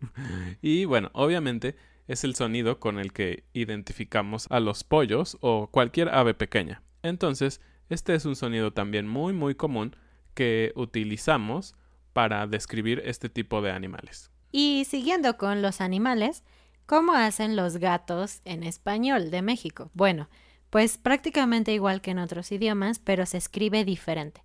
y 0.62 0.84
bueno, 0.84 1.10
obviamente 1.12 1.76
es 2.06 2.24
el 2.24 2.34
sonido 2.34 2.80
con 2.80 2.98
el 2.98 3.12
que 3.12 3.44
identificamos 3.52 4.46
a 4.50 4.60
los 4.60 4.82
pollos 4.82 5.36
o 5.40 5.68
cualquier 5.70 6.08
ave 6.08 6.32
pequeña. 6.32 6.82
Entonces, 7.02 7.60
este 7.90 8.14
es 8.14 8.24
un 8.24 8.34
sonido 8.34 8.72
también 8.72 9.06
muy 9.06 9.34
muy 9.34 9.54
común 9.54 9.94
que 10.34 10.72
utilizamos 10.74 11.74
para 12.14 12.46
describir 12.46 13.02
este 13.04 13.28
tipo 13.28 13.60
de 13.60 13.72
animales. 13.72 14.30
Y 14.50 14.86
siguiendo 14.88 15.36
con 15.36 15.60
los 15.60 15.80
animales, 15.80 16.44
¿cómo 16.88 17.12
hacen 17.12 17.54
los 17.54 17.76
gatos 17.76 18.40
en 18.44 18.64
español 18.64 19.30
de 19.30 19.42
México? 19.42 19.90
Bueno, 19.94 20.28
pues 20.70 20.98
prácticamente 20.98 21.72
igual 21.72 22.00
que 22.00 22.10
en 22.10 22.18
otros 22.18 22.50
idiomas, 22.50 22.98
pero 22.98 23.26
se 23.26 23.36
escribe 23.36 23.84
diferente. 23.84 24.42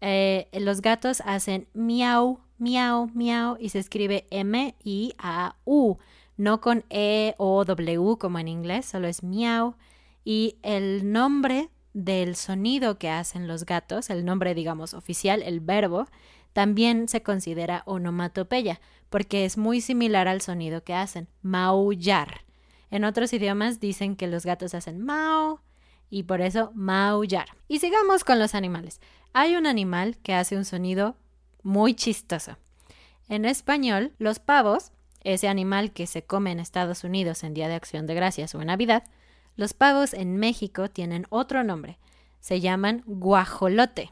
Eh, 0.00 0.48
los 0.54 0.80
gatos 0.80 1.22
hacen 1.24 1.68
miau, 1.74 2.40
miau, 2.58 3.10
miau 3.14 3.56
y 3.60 3.68
se 3.68 3.78
escribe 3.78 4.26
M-I-A-U 4.30 5.98
no 6.36 6.60
con 6.60 6.84
E 6.90 7.34
o 7.38 7.64
W 7.64 8.16
como 8.18 8.38
en 8.38 8.48
inglés, 8.48 8.86
solo 8.86 9.06
es 9.06 9.22
miau. 9.22 9.76
Y 10.24 10.56
el 10.62 11.12
nombre 11.12 11.70
del 11.94 12.36
sonido 12.36 12.98
que 12.98 13.10
hacen 13.10 13.46
los 13.46 13.64
gatos, 13.66 14.10
el 14.10 14.24
nombre 14.24 14.54
digamos 14.54 14.94
oficial, 14.94 15.42
el 15.42 15.60
verbo, 15.60 16.06
también 16.52 17.08
se 17.08 17.22
considera 17.22 17.82
onomatopeya, 17.86 18.80
porque 19.10 19.44
es 19.44 19.58
muy 19.58 19.80
similar 19.80 20.28
al 20.28 20.40
sonido 20.40 20.84
que 20.84 20.94
hacen, 20.94 21.28
maullar. 21.42 22.44
En 22.90 23.04
otros 23.04 23.32
idiomas 23.32 23.80
dicen 23.80 24.16
que 24.16 24.26
los 24.26 24.44
gatos 24.44 24.74
hacen 24.74 25.00
mau 25.00 25.60
y 26.10 26.24
por 26.24 26.40
eso 26.40 26.70
maullar. 26.74 27.48
Y 27.68 27.78
sigamos 27.78 28.24
con 28.24 28.38
los 28.38 28.54
animales. 28.54 29.00
Hay 29.32 29.56
un 29.56 29.66
animal 29.66 30.18
que 30.22 30.34
hace 30.34 30.56
un 30.56 30.64
sonido 30.64 31.16
muy 31.62 31.94
chistoso. 31.94 32.58
En 33.28 33.44
español, 33.44 34.12
los 34.18 34.38
pavos 34.38 34.92
ese 35.24 35.48
animal 35.48 35.92
que 35.92 36.06
se 36.06 36.22
come 36.22 36.50
en 36.52 36.60
Estados 36.60 37.04
Unidos 37.04 37.44
en 37.44 37.54
Día 37.54 37.68
de 37.68 37.74
Acción 37.74 38.06
de 38.06 38.14
Gracias 38.14 38.54
o 38.54 38.60
en 38.60 38.66
Navidad, 38.66 39.04
los 39.56 39.74
pavos 39.74 40.14
en 40.14 40.36
México 40.36 40.88
tienen 40.88 41.26
otro 41.30 41.62
nombre. 41.62 41.98
Se 42.40 42.60
llaman 42.60 43.02
guajolote. 43.06 44.10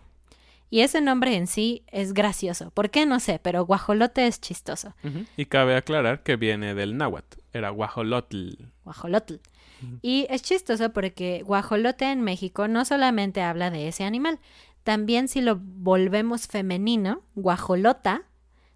Y 0.71 0.81
ese 0.81 1.01
nombre 1.01 1.37
en 1.37 1.49
sí 1.49 1.85
es 1.89 2.15
gracioso. 2.15 2.71
¿Por 2.71 2.91
qué? 2.91 3.05
No 3.05 3.19
sé, 3.19 3.41
pero 3.43 3.67
guajolote 3.67 4.27
es 4.27 4.41
chistoso. 4.41 4.95
Y 5.37 5.47
cabe 5.47 5.77
aclarar 5.77 6.23
que 6.23 6.37
viene 6.37 6.75
del 6.75 6.97
náhuatl. 6.97 7.41
Era 7.53 7.71
guajolotl. 7.71 8.51
Guajolotl. 8.85 9.35
Y 10.03 10.27
es 10.31 10.43
chistoso 10.43 10.93
porque 10.93 11.43
guajolote 11.45 12.11
en 12.11 12.21
México 12.21 12.69
no 12.69 12.85
solamente 12.85 13.43
habla 13.43 13.71
de 13.71 13.89
ese 13.89 14.05
animal, 14.05 14.39
también 14.83 15.29
si 15.29 15.41
lo 15.41 15.59
volvemos 15.61 16.47
femenino, 16.47 17.23
guajolota 17.35 18.25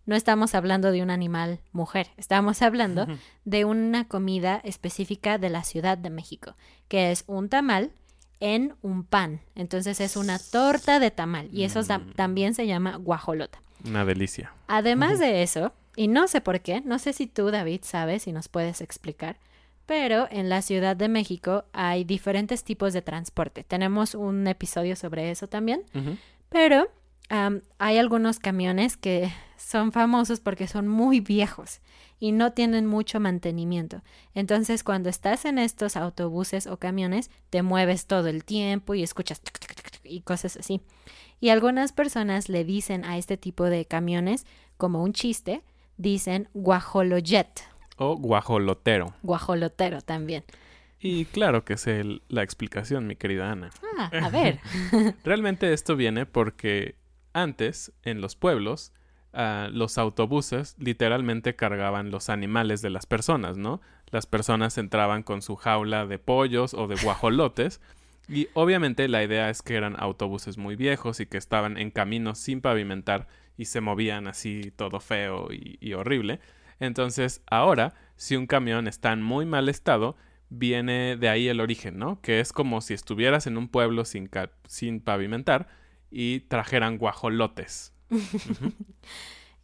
no 0.06 0.16
estamos 0.16 0.54
hablando 0.54 0.92
de 0.92 1.02
un 1.02 1.10
animal 1.10 1.60
mujer, 1.72 2.08
estamos 2.16 2.60
hablando 2.60 3.06
de 3.44 3.64
una 3.64 4.06
comida 4.06 4.60
específica 4.62 5.38
de 5.38 5.48
la 5.48 5.64
Ciudad 5.64 5.96
de 5.96 6.10
México, 6.10 6.56
que 6.88 7.10
es 7.10 7.24
un 7.26 7.48
tamal 7.48 7.92
en 8.40 8.74
un 8.82 9.04
pan. 9.04 9.40
Entonces 9.54 10.00
es 10.00 10.16
una 10.16 10.38
torta 10.38 10.98
de 11.00 11.10
tamal 11.10 11.48
y 11.52 11.64
eso 11.64 11.80
mm. 11.80 12.12
también 12.14 12.54
se 12.54 12.66
llama 12.66 12.96
guajolota. 12.96 13.60
Una 13.86 14.04
delicia. 14.04 14.52
Además 14.66 15.18
de 15.18 15.42
eso, 15.42 15.72
y 15.96 16.08
no 16.08 16.26
sé 16.28 16.40
por 16.40 16.60
qué, 16.60 16.80
no 16.80 16.98
sé 16.98 17.12
si 17.12 17.26
tú 17.26 17.50
David 17.50 17.80
sabes 17.82 18.26
y 18.26 18.32
nos 18.32 18.48
puedes 18.48 18.80
explicar, 18.80 19.36
pero 19.86 20.26
en 20.30 20.48
la 20.48 20.62
Ciudad 20.62 20.96
de 20.96 21.08
México 21.08 21.64
hay 21.72 22.04
diferentes 22.04 22.64
tipos 22.64 22.92
de 22.92 23.02
transporte. 23.02 23.64
Tenemos 23.64 24.14
un 24.14 24.46
episodio 24.46 24.96
sobre 24.96 25.30
eso 25.30 25.46
también, 25.46 25.82
pero 26.48 26.88
hay 27.28 27.98
algunos 27.98 28.38
camiones 28.38 28.96
que 28.96 29.32
son 29.56 29.92
famosos 29.92 30.40
porque 30.40 30.68
son 30.68 30.88
muy 30.88 31.20
viejos 31.20 31.80
y 32.20 32.32
no 32.32 32.52
tienen 32.52 32.86
mucho 32.86 33.20
mantenimiento. 33.20 34.02
Entonces, 34.34 34.84
cuando 34.84 35.08
estás 35.08 35.44
en 35.44 35.58
estos 35.58 35.96
autobuses 35.96 36.66
o 36.66 36.78
camiones, 36.78 37.30
te 37.50 37.62
mueves 37.62 38.06
todo 38.06 38.28
el 38.28 38.44
tiempo 38.44 38.94
y 38.94 39.02
escuchas 39.02 39.40
y 40.04 40.20
cosas 40.20 40.56
así. 40.56 40.80
Y 41.40 41.48
algunas 41.48 41.92
personas 41.92 42.48
le 42.48 42.64
dicen 42.64 43.04
a 43.04 43.18
este 43.18 43.36
tipo 43.36 43.64
de 43.64 43.84
camiones, 43.84 44.46
como 44.76 45.02
un 45.02 45.12
chiste, 45.12 45.62
dicen 45.96 46.48
guajolojet. 46.54 47.62
O 47.96 48.16
guajolotero. 48.16 49.14
Guajolotero 49.22 50.00
también. 50.00 50.44
Y 50.98 51.26
claro 51.26 51.64
que 51.64 51.76
sé 51.76 52.02
la 52.28 52.42
explicación, 52.42 53.06
mi 53.06 53.16
querida 53.16 53.50
Ana. 53.50 53.70
Ah, 53.98 54.10
a 54.22 54.30
ver. 54.30 54.60
Realmente 55.24 55.72
esto 55.72 55.96
viene 55.96 56.24
porque 56.24 56.94
antes, 57.34 57.92
en 58.04 58.22
los 58.22 58.36
pueblos, 58.36 58.92
ah, 59.34 59.68
los 59.70 59.98
autobuses 59.98 60.76
literalmente 60.78 61.54
cargaban 61.54 62.10
los 62.10 62.30
animales 62.30 62.80
de 62.80 62.90
las 62.90 63.04
personas, 63.04 63.58
¿no? 63.58 63.82
Las 64.10 64.26
personas 64.26 64.78
entraban 64.78 65.22
con 65.22 65.42
su 65.42 65.56
jaula 65.56 66.06
de 66.06 66.18
pollos 66.18 66.72
o 66.72 66.86
de 66.86 66.94
guajolotes. 66.94 67.80
Y 68.28 68.48
obviamente 68.54 69.06
la 69.08 69.22
idea 69.22 69.50
es 69.50 69.60
que 69.60 69.74
eran 69.74 69.96
autobuses 69.98 70.56
muy 70.56 70.76
viejos 70.76 71.20
y 71.20 71.26
que 71.26 71.36
estaban 71.36 71.76
en 71.76 71.90
caminos 71.90 72.38
sin 72.38 72.62
pavimentar 72.62 73.26
y 73.58 73.66
se 73.66 73.82
movían 73.82 74.26
así 74.28 74.72
todo 74.74 75.00
feo 75.00 75.48
y, 75.50 75.92
horrible. 75.92 76.40
Entonces 76.80 77.42
ahora, 77.46 77.94
si 78.16 78.36
un 78.36 78.46
camión 78.46 78.88
está 78.88 79.12
en 79.12 79.22
muy 79.22 79.44
mal 79.44 79.68
estado, 79.68 80.16
viene 80.48 81.16
de 81.16 81.28
ahí 81.28 81.48
el 81.48 81.60
origen, 81.60 81.98
¿no? 81.98 82.20
Que 82.22 82.40
es 82.40 82.52
como 82.52 82.80
si 82.80 82.94
estuvieras 82.94 83.46
en 83.46 83.58
un 83.58 83.68
pueblo 83.68 84.04
sin 84.04 85.00
pavimentar 85.00 85.68
y 86.14 86.40
trajeran 86.40 86.96
guajolotes. 86.96 87.92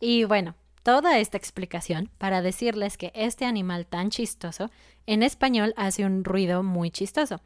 y 0.01 0.25
bueno, 0.25 0.57
toda 0.83 1.19
esta 1.19 1.37
explicación 1.37 2.11
para 2.19 2.43
decirles 2.43 2.97
que 2.97 3.13
este 3.15 3.45
animal 3.45 3.87
tan 3.87 4.11
chistoso 4.11 4.71
en 5.07 5.23
español 5.23 5.73
hace 5.77 6.05
un 6.05 6.25
ruido 6.25 6.63
muy 6.65 6.91
chistoso. 6.91 7.41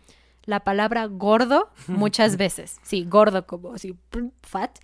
La 0.46 0.60
palabra 0.60 1.06
gordo 1.06 1.70
muchas 1.86 2.36
veces, 2.36 2.78
sí, 2.82 3.04
gordo 3.04 3.46
como 3.46 3.74
así, 3.74 3.94
fat, 4.42 4.78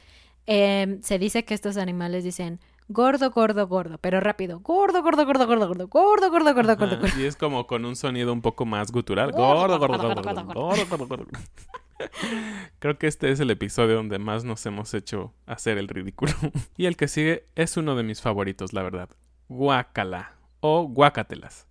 em, 0.47 1.00
se 1.03 1.19
dice 1.19 1.45
que 1.45 1.55
estos 1.55 1.77
animales 1.77 2.23
dicen 2.23 2.61
gordo, 2.89 3.31
gordo, 3.31 3.67
gordo, 3.69 3.99
pero 3.99 4.21
rápido, 4.21 4.61
gordo, 4.61 5.03
gordo, 5.03 5.25
gordo, 5.25 5.47
gordo, 5.47 5.67
gordo, 5.69 5.89
gordo, 5.89 6.31
gordo, 6.31 6.55
gordo, 6.55 6.77
gordo. 6.77 6.99
Y 7.19 7.25
es 7.25 7.37
como 7.37 7.67
con 7.67 7.85
un 7.85 7.97
sonido 7.97 8.33
un 8.33 8.43
poco 8.43 8.67
más 8.67 8.91
gutural. 8.91 9.33
Gordo, 9.33 9.79
gordo, 9.79 9.99
gordo, 9.99 10.23
gordo, 10.23 10.45
gordo, 10.45 10.87
gordo, 10.87 11.07
gordo. 11.07 11.27
Creo 12.78 12.99
que 12.99 13.07
este 13.07 13.30
es 13.30 13.40
el 13.40 13.50
episodio 13.50 13.97
donde 13.97 14.19
más 14.19 14.45
nos 14.45 14.64
hemos 14.66 14.95
hecho 14.95 15.35
hacer 15.47 15.78
el 15.78 15.88
ridículo. 15.88 16.33
y 16.76 16.87
el 16.87 16.97
que 16.97 17.09
sigue 17.09 17.47
es 17.54 17.76
uno 17.76 17.97
de 17.97 18.02
mis 18.02 18.21
favoritos, 18.21 18.73
la 18.73 18.83
verdad. 18.83 19.11
Guacala 19.49 20.37
o 20.61 20.85
guacatelas. 20.85 21.66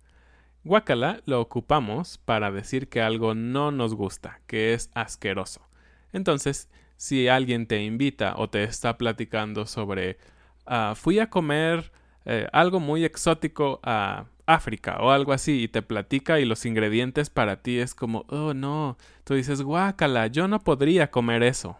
Guacala 0.64 1.22
lo 1.24 1.40
ocupamos 1.40 2.18
para 2.18 2.50
decir 2.50 2.88
que 2.88 3.00
algo 3.00 3.34
no 3.34 3.70
nos 3.70 3.94
gusta, 3.94 4.40
que 4.46 4.74
es 4.74 4.90
asqueroso. 4.94 5.66
Entonces, 6.12 6.68
si 6.96 7.28
alguien 7.28 7.66
te 7.66 7.82
invita 7.82 8.34
o 8.36 8.50
te 8.50 8.62
está 8.64 8.98
platicando 8.98 9.64
sobre 9.64 10.18
uh, 10.66 10.94
fui 10.94 11.18
a 11.18 11.30
comer 11.30 11.92
eh, 12.26 12.46
algo 12.52 12.78
muy 12.78 13.04
exótico 13.04 13.80
a 13.82 14.26
África 14.54 14.98
o 15.00 15.10
algo 15.10 15.32
así 15.32 15.62
y 15.62 15.68
te 15.68 15.82
platica 15.82 16.40
y 16.40 16.44
los 16.44 16.66
ingredientes 16.66 17.30
para 17.30 17.62
ti 17.62 17.78
es 17.78 17.94
como, 17.94 18.24
oh 18.28 18.54
no, 18.54 18.96
tú 19.24 19.34
dices, 19.34 19.62
guácala, 19.62 20.26
yo 20.26 20.48
no 20.48 20.60
podría 20.60 21.10
comer 21.10 21.42
eso. 21.42 21.76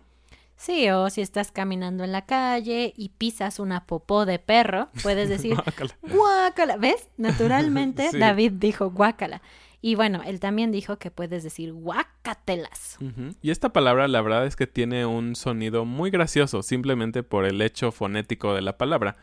Sí, 0.57 0.91
o 0.91 1.09
si 1.09 1.23
estás 1.23 1.53
caminando 1.53 2.05
en 2.05 2.13
la 2.13 2.27
calle 2.27 2.93
y 2.95 3.09
pisas 3.09 3.61
una 3.61 3.87
popó 3.87 4.27
de 4.27 4.39
perro, 4.39 4.91
puedes 5.03 5.29
decir, 5.31 5.57
guácala. 6.03 6.77
¿Ves? 6.77 7.09
Naturalmente 7.17 8.11
David 8.13 8.53
dijo 8.57 8.91
guácala. 8.91 9.41
Y 9.83 9.95
bueno, 9.95 10.21
él 10.27 10.41
también 10.41 10.71
dijo 10.71 10.99
que 10.99 11.11
puedes 11.11 11.43
decir 11.43 11.73
guacatelas. 11.73 12.99
Y 13.41 13.51
esta 13.51 13.73
palabra, 13.73 14.09
la 14.09 14.21
verdad 14.21 14.45
es 14.45 14.55
que 14.55 14.67
tiene 14.67 15.07
un 15.07 15.35
sonido 15.35 15.87
muy 15.87 16.11
gracioso, 16.11 16.63
simplemente 16.63 17.23
por 17.23 17.47
el 17.47 17.63
hecho 17.63 17.91
fonético 17.91 18.55
de 18.55 18.61
la 18.61 18.77
palabra. 18.77 19.17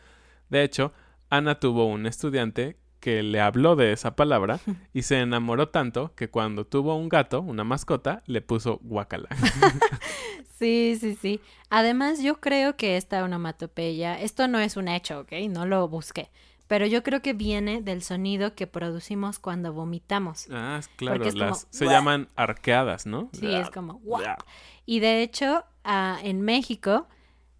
De 0.48 0.64
hecho, 0.64 0.92
Ana 1.30 1.60
tuvo 1.60 1.86
un 1.86 2.06
estudiante 2.06 2.76
que 3.00 3.22
le 3.22 3.40
habló 3.40 3.76
de 3.76 3.92
esa 3.92 4.16
palabra 4.16 4.60
y 4.92 5.02
se 5.02 5.20
enamoró 5.20 5.68
tanto 5.68 6.14
que 6.14 6.30
cuando 6.30 6.66
tuvo 6.66 6.96
un 6.96 7.08
gato, 7.08 7.40
una 7.40 7.64
mascota, 7.64 8.22
le 8.26 8.40
puso 8.40 8.78
guacala. 8.82 9.28
sí, 10.58 10.96
sí, 11.00 11.16
sí. 11.20 11.40
Además, 11.70 12.22
yo 12.22 12.40
creo 12.40 12.76
que 12.76 12.96
esta 12.96 13.22
onomatopeya, 13.24 14.20
esto 14.20 14.48
no 14.48 14.58
es 14.58 14.76
un 14.76 14.88
hecho, 14.88 15.20
¿ok? 15.20 15.32
No 15.48 15.66
lo 15.66 15.88
busqué. 15.88 16.30
Pero 16.66 16.84
yo 16.84 17.02
creo 17.02 17.22
que 17.22 17.32
viene 17.32 17.80
del 17.80 18.02
sonido 18.02 18.54
que 18.54 18.66
producimos 18.66 19.38
cuando 19.38 19.72
vomitamos. 19.72 20.46
Ah, 20.50 20.80
claro, 20.96 21.24
las 21.24 21.66
se 21.70 21.86
llaman 21.86 22.28
arqueadas, 22.36 23.06
¿no? 23.06 23.30
Sí, 23.32 23.54
es 23.54 23.70
como 23.70 24.02
Y 24.84 25.00
de 25.00 25.22
hecho, 25.22 25.64
ah, 25.84 26.18
en 26.22 26.42
México 26.42 27.08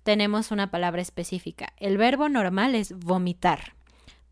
tenemos 0.02 0.50
una 0.50 0.71
palabra 0.71 1.00
específica. 1.00 1.73
El 1.78 1.97
verbo 1.97 2.28
normal 2.28 2.75
es 2.75 2.92
vomitar 2.99 3.77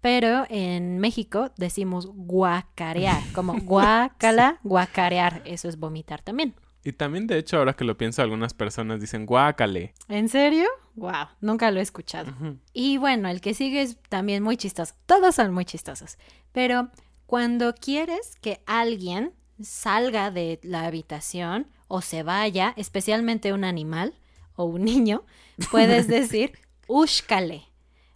pero 0.06 0.46
en 0.50 1.00
México 1.00 1.50
decimos 1.56 2.06
guacarear, 2.06 3.20
como 3.32 3.58
guacala, 3.58 4.60
guacarear, 4.62 5.42
eso 5.44 5.68
es 5.68 5.80
vomitar 5.80 6.22
también. 6.22 6.54
Y 6.84 6.92
también, 6.92 7.26
de 7.26 7.38
hecho, 7.38 7.56
ahora 7.56 7.74
que 7.74 7.82
lo 7.82 7.98
pienso, 7.98 8.22
algunas 8.22 8.54
personas 8.54 9.00
dicen 9.00 9.26
guacale. 9.26 9.94
¿En 10.06 10.28
serio? 10.28 10.68
Wow, 10.94 11.26
nunca 11.40 11.72
lo 11.72 11.80
he 11.80 11.82
escuchado. 11.82 12.32
Y 12.72 12.98
bueno, 12.98 13.28
el 13.28 13.40
que 13.40 13.52
sigue 13.52 13.82
es 13.82 13.98
también 14.08 14.44
muy 14.44 14.56
chistoso. 14.56 14.94
Todos 15.06 15.34
son 15.34 15.52
muy 15.52 15.64
chistosos. 15.64 16.18
Pero 16.52 16.88
cuando 17.26 17.74
quieres 17.74 18.36
que 18.40 18.60
alguien 18.64 19.32
salga 19.60 20.30
de 20.30 20.60
la 20.62 20.86
habitación 20.86 21.66
o 21.88 22.00
se 22.00 22.22
vaya, 22.22 22.74
especialmente 22.76 23.52
un 23.52 23.64
animal 23.64 24.14
o 24.54 24.66
un 24.66 24.84
niño, 24.84 25.24
puedes 25.72 26.06
decir 26.16 26.52
ushkale. 26.86 27.64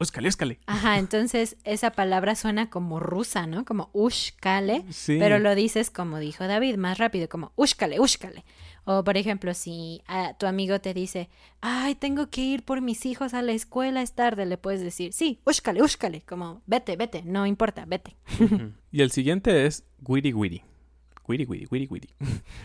Ushkale, 0.01 0.29
ushkale. 0.29 0.59
Ajá, 0.65 0.99
entonces 0.99 1.59
esa 1.65 1.91
palabra 1.91 2.35
suena 2.35 2.71
como 2.71 3.01
rusa, 3.01 3.47
¿no? 3.47 3.67
Como 3.67 3.91
ushkale, 3.93 4.83
sí. 4.89 5.19
pero 5.19 5.39
lo 5.39 5.55
dices 5.55 5.91
como 5.91 6.19
dijo 6.19 6.47
David, 6.47 6.77
más 6.77 6.97
rápido, 6.97 7.29
como 7.29 7.53
ushkale, 7.57 8.01
ushkale. 8.01 8.47
O 8.85 9.05
por 9.05 9.19
ejemplo, 9.19 9.53
si 9.53 10.03
tu 10.39 10.47
amigo 10.47 10.81
te 10.81 10.95
dice, 10.95 11.29
ay, 11.61 11.97
tengo 11.97 12.31
que 12.31 12.41
ir 12.41 12.65
por 12.65 12.81
mis 12.81 13.05
hijos 13.05 13.35
a 13.35 13.43
la 13.43 13.53
escuela, 13.53 14.01
es 14.01 14.15
tarde, 14.15 14.47
le 14.47 14.57
puedes 14.57 14.81
decir, 14.81 15.13
sí, 15.13 15.43
ushkale, 15.45 15.83
ushkale, 15.83 16.23
como 16.23 16.63
vete, 16.65 16.97
vete, 16.97 17.23
no 17.23 17.47
importa, 17.47 17.85
vete. 17.85 18.17
y 18.91 19.03
el 19.03 19.11
siguiente 19.11 19.67
es 19.67 19.85
wiri 20.03 20.33
wiri. 20.33 20.63
Wiri 21.29 21.45
wiri, 21.45 21.69
wiri 21.71 21.87
wiri. 21.91 22.09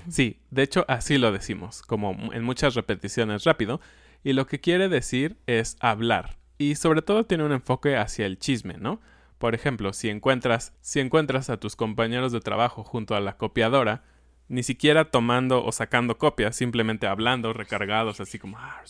sí, 0.10 0.40
de 0.52 0.64
hecho 0.64 0.86
así 0.88 1.18
lo 1.18 1.34
decimos, 1.34 1.82
como 1.82 2.16
en 2.32 2.44
muchas 2.46 2.76
repeticiones 2.76 3.44
rápido, 3.44 3.82
y 4.24 4.32
lo 4.32 4.48
que 4.48 4.62
quiere 4.62 4.88
decir 4.88 5.36
es 5.48 5.76
hablar 5.82 6.38
y 6.58 6.76
sobre 6.76 7.02
todo 7.02 7.26
tiene 7.26 7.44
un 7.44 7.52
enfoque 7.52 7.98
hacia 7.98 8.26
el 8.26 8.40
chisme, 8.40 8.76
¿no? 8.78 9.02
Por 9.38 9.54
ejemplo, 9.54 9.94
si 9.94 10.10
encuentras, 10.10 10.74
si 10.82 11.00
encuentras 11.00 11.50
a 11.50 11.58
tus 11.58 11.76
compañeros 11.76 12.32
de 12.32 12.40
trabajo 12.40 12.84
junto 12.84 13.16
a 13.16 13.20
la 13.20 13.38
copiadora, 13.38 14.04
ni 14.48 14.64
siquiera 14.64 15.06
tomando 15.06 15.66
o 15.66 15.72
sacando 15.72 16.18
copias, 16.18 16.56
simplemente 16.56 17.08
hablando, 17.08 17.54
recargados, 17.54 18.20
así 18.20 18.40
como... 18.40 18.58
Ah, 18.58 18.82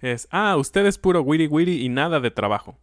es, 0.00 0.28
ah, 0.30 0.56
usted 0.56 0.86
es 0.86 0.96
puro 0.96 1.22
wiri 1.22 1.48
wiri 1.48 1.84
y 1.84 1.88
nada 1.88 2.20
de 2.20 2.30
trabajo. 2.30 2.78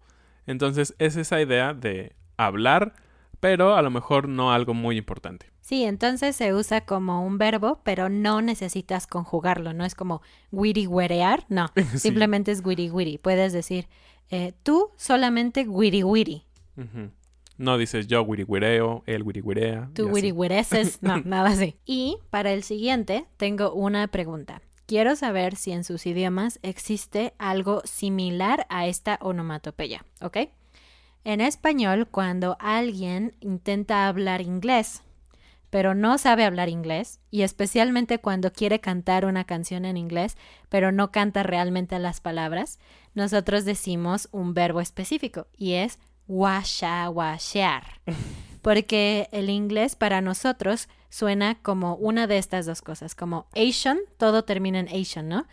Entonces 0.45 0.93
es 0.99 1.15
esa 1.15 1.41
idea 1.41 1.73
de 1.73 2.13
hablar, 2.37 2.93
pero 3.45 3.75
a 3.75 3.83
lo 3.83 3.91
mejor 3.91 4.27
no 4.27 4.51
algo 4.51 4.73
muy 4.73 4.97
importante. 4.97 5.51
Sí, 5.61 5.83
entonces 5.83 6.35
se 6.35 6.55
usa 6.55 6.81
como 6.81 7.23
un 7.23 7.37
verbo, 7.37 7.79
pero 7.83 8.09
no 8.09 8.41
necesitas 8.41 9.05
conjugarlo, 9.05 9.71
no 9.71 9.85
es 9.85 9.93
como 9.93 10.23
wiri 10.51 10.89
no, 11.49 11.67
simplemente 11.95 12.51
es 12.51 12.65
wiri 12.65 12.89
wiri. 12.89 13.19
Puedes 13.19 13.53
decir, 13.53 13.87
eh, 14.31 14.53
tú 14.63 14.89
solamente 14.95 15.67
wiri 15.67 16.01
wiri. 16.01 16.43
No 17.59 17.77
dices 17.77 18.07
yo 18.07 18.23
wiri 18.23 18.47
él 19.05 19.21
wiri 19.21 19.43
Tú 19.93 20.07
wiri 20.07 20.33
no, 21.01 21.17
nada 21.25 21.49
así. 21.49 21.77
Y 21.85 22.17
para 22.31 22.51
el 22.51 22.63
siguiente 22.63 23.27
tengo 23.37 23.73
una 23.73 24.07
pregunta. 24.07 24.63
Quiero 24.87 25.15
saber 25.15 25.55
si 25.55 25.71
en 25.71 25.83
sus 25.83 26.07
idiomas 26.07 26.57
existe 26.63 27.35
algo 27.37 27.83
similar 27.85 28.65
a 28.69 28.87
esta 28.87 29.19
onomatopeya, 29.21 30.03
¿ok? 30.21 30.37
En 31.25 31.41
español, 31.41 32.07
cuando 32.07 32.55
alguien 32.59 33.35
intenta 33.39 34.07
hablar 34.07 34.41
inglés, 34.41 35.01
pero 35.71 35.95
no 35.95 36.19
sabe 36.19 36.45
hablar 36.45 36.69
inglés, 36.69 37.19
y 37.31 37.41
especialmente 37.41 38.19
cuando 38.19 38.53
quiere 38.53 38.79
cantar 38.79 39.25
una 39.25 39.43
canción 39.43 39.85
en 39.85 39.97
inglés, 39.97 40.37
pero 40.69 40.91
no 40.91 41.11
canta 41.11 41.41
realmente 41.41 41.97
las 41.97 42.21
palabras, 42.21 42.77
nosotros 43.15 43.65
decimos 43.65 44.29
un 44.31 44.53
verbo 44.53 44.81
específico 44.81 45.47
y 45.57 45.73
es 45.73 45.97
washa 46.27 47.09
washear. 47.09 48.01
Porque 48.61 49.27
el 49.31 49.49
inglés 49.49 49.95
para 49.95 50.21
nosotros 50.21 50.89
suena 51.15 51.55
como 51.61 51.95
una 51.95 52.27
de 52.27 52.37
estas 52.37 52.65
dos 52.65 52.81
cosas, 52.81 53.15
como 53.15 53.47
Asian, 53.55 53.99
todo 54.17 54.43
termina 54.43 54.79
en 54.79 54.89
Asian, 54.89 55.29
¿no? 55.29 55.45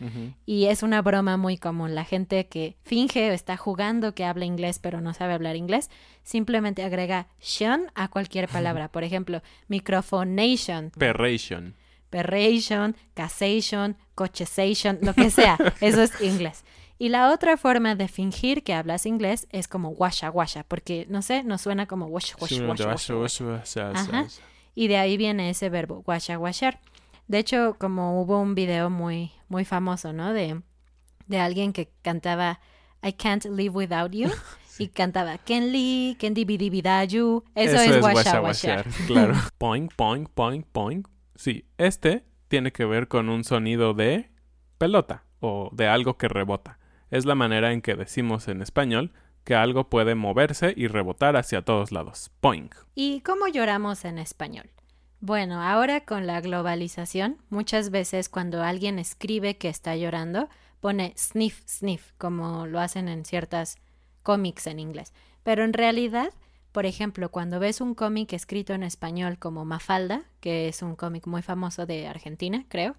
Y 0.45 0.65
es 0.65 0.83
una 0.83 1.01
broma 1.03 1.37
muy 1.37 1.57
común. 1.57 1.95
La 1.95 2.05
gente 2.05 2.49
que 2.49 2.75
finge 2.83 3.31
o 3.31 3.33
está 3.33 3.57
jugando 3.57 4.13
que 4.13 4.25
habla 4.25 4.45
inglés 4.45 4.81
pero 4.81 5.01
no 5.01 5.15
sabe 5.15 5.35
hablar 5.35 5.55
inglés, 5.55 5.89
simplemente 6.25 6.83
agrega 6.83 7.29
shun 7.41 7.93
a 7.95 8.09
cualquier 8.09 8.49
palabra. 8.49 8.89
Por 8.89 9.05
ejemplo, 9.05 9.41
microphonation. 9.69 10.91
Perration. 10.99 11.77
Perration, 12.11 12.97
casation, 13.15 13.97
cochesation, 14.17 14.99
lo 15.01 15.15
que 15.15 15.31
sea. 15.31 15.59
Eso 15.81 16.03
es 16.03 16.21
inglés. 16.21 16.65
Y 16.99 17.09
la 17.09 17.31
otra 17.31 17.57
forma 17.57 17.95
de 17.95 18.09
fingir 18.09 18.65
que 18.65 18.75
hablas 18.75 19.07
inglés 19.07 19.47
es 19.53 19.69
como 19.69 19.91
washa 19.91 20.29
washa, 20.29 20.65
porque 20.65 21.07
no 21.09 21.23
sé, 21.23 21.45
nos 21.45 21.61
suena 21.61 21.87
como 21.87 22.07
wash 22.07 22.35
wash 22.41 22.61
wash. 22.63 24.41
Y 24.75 24.89
de 24.89 24.97
ahí 24.97 25.17
viene 25.17 25.51
ese 25.51 25.69
verbo, 25.69 26.03
washa 26.07 26.39
washar. 26.39 26.81
De 27.29 27.39
hecho, 27.39 27.77
como 27.79 28.21
hubo 28.21 28.41
un 28.41 28.55
video 28.55 28.91
muy, 28.91 29.33
muy 29.49 29.65
famoso, 29.65 30.13
¿no? 30.13 30.33
De, 30.33 30.61
de 31.27 31.39
alguien 31.39 31.73
que 31.73 31.91
cantaba 32.03 32.61
I 33.03 33.13
can't 33.13 33.45
live 33.45 33.75
without 33.75 34.13
you. 34.13 34.29
Y 34.79 34.89
cantaba 34.89 35.37
Ken 35.39 35.71
Lee, 35.71 36.17
Ken 36.19 36.35
Eso, 36.35 37.45
Eso 37.55 37.77
es, 37.77 37.91
es 37.91 38.03
washa, 38.03 38.41
washar. 38.41 38.87
Claro. 39.07 39.35
poink, 39.59 39.93
poink, 39.95 40.31
poink, 40.31 40.67
poink. 40.73 41.09
Sí, 41.37 41.67
este 41.77 42.25
tiene 42.49 42.73
que 42.73 42.85
ver 42.85 43.07
con 43.07 43.29
un 43.29 43.45
sonido 43.45 43.95
de 43.95 44.31
pelota 44.79 45.25
o 45.41 45.71
de 45.73 45.89
algo 45.89 46.17
que 46.17 46.29
rebota. 46.29 46.79
Es 47.11 47.27
la 47.27 47.35
manera 47.35 47.73
en 47.73 47.83
que 47.83 47.95
decimos 47.95 48.49
en 48.49 48.63
español 48.63 49.13
que 49.45 49.55
algo 49.55 49.89
puede 49.89 50.15
moverse 50.15 50.73
y 50.77 50.87
rebotar 50.87 51.37
hacia 51.37 51.63
todos 51.63 51.93
lados. 51.93 52.31
Poing. 52.41 52.71
¿Y 52.95 53.21
cómo 53.21 53.49
lloramos 53.49 54.05
en 54.05 54.19
español? 54.19 54.71
Bueno, 55.21 55.63
ahora 55.63 56.05
con 56.05 56.27
la 56.27 56.41
globalización, 56.41 57.39
muchas 57.49 57.91
veces 57.91 58.29
cuando 58.29 58.63
alguien 58.63 58.99
escribe 58.99 59.57
que 59.57 59.69
está 59.69 59.95
llorando, 59.97 60.49
pone 60.81 61.15
sniff, 61.17 61.63
sniff, 61.69 62.11
como 62.19 62.67
lo 62.67 62.81
hacen 62.81 63.09
en 63.09 63.25
ciertas 63.25 63.77
cómics 64.25 64.67
en 64.67 64.81
inglés. 64.81 65.13
Pero 65.45 65.65
en 65.65 65.73
realidad, 65.73 66.33
por 66.73 66.87
ejemplo, 66.87 67.31
cuando 67.31 67.61
ves 67.61 67.81
un 67.81 67.95
cómic 67.95 68.33
escrito 68.33 68.73
en 68.73 68.83
español 68.83 69.39
como 69.39 69.65
Mafalda, 69.65 70.25
que 70.41 70.69
es 70.69 70.83
un 70.83 70.97
cómic 70.97 71.27
muy 71.27 71.43
famoso 71.43 71.87
de 71.87 72.09
Argentina, 72.09 72.65
creo, 72.69 72.97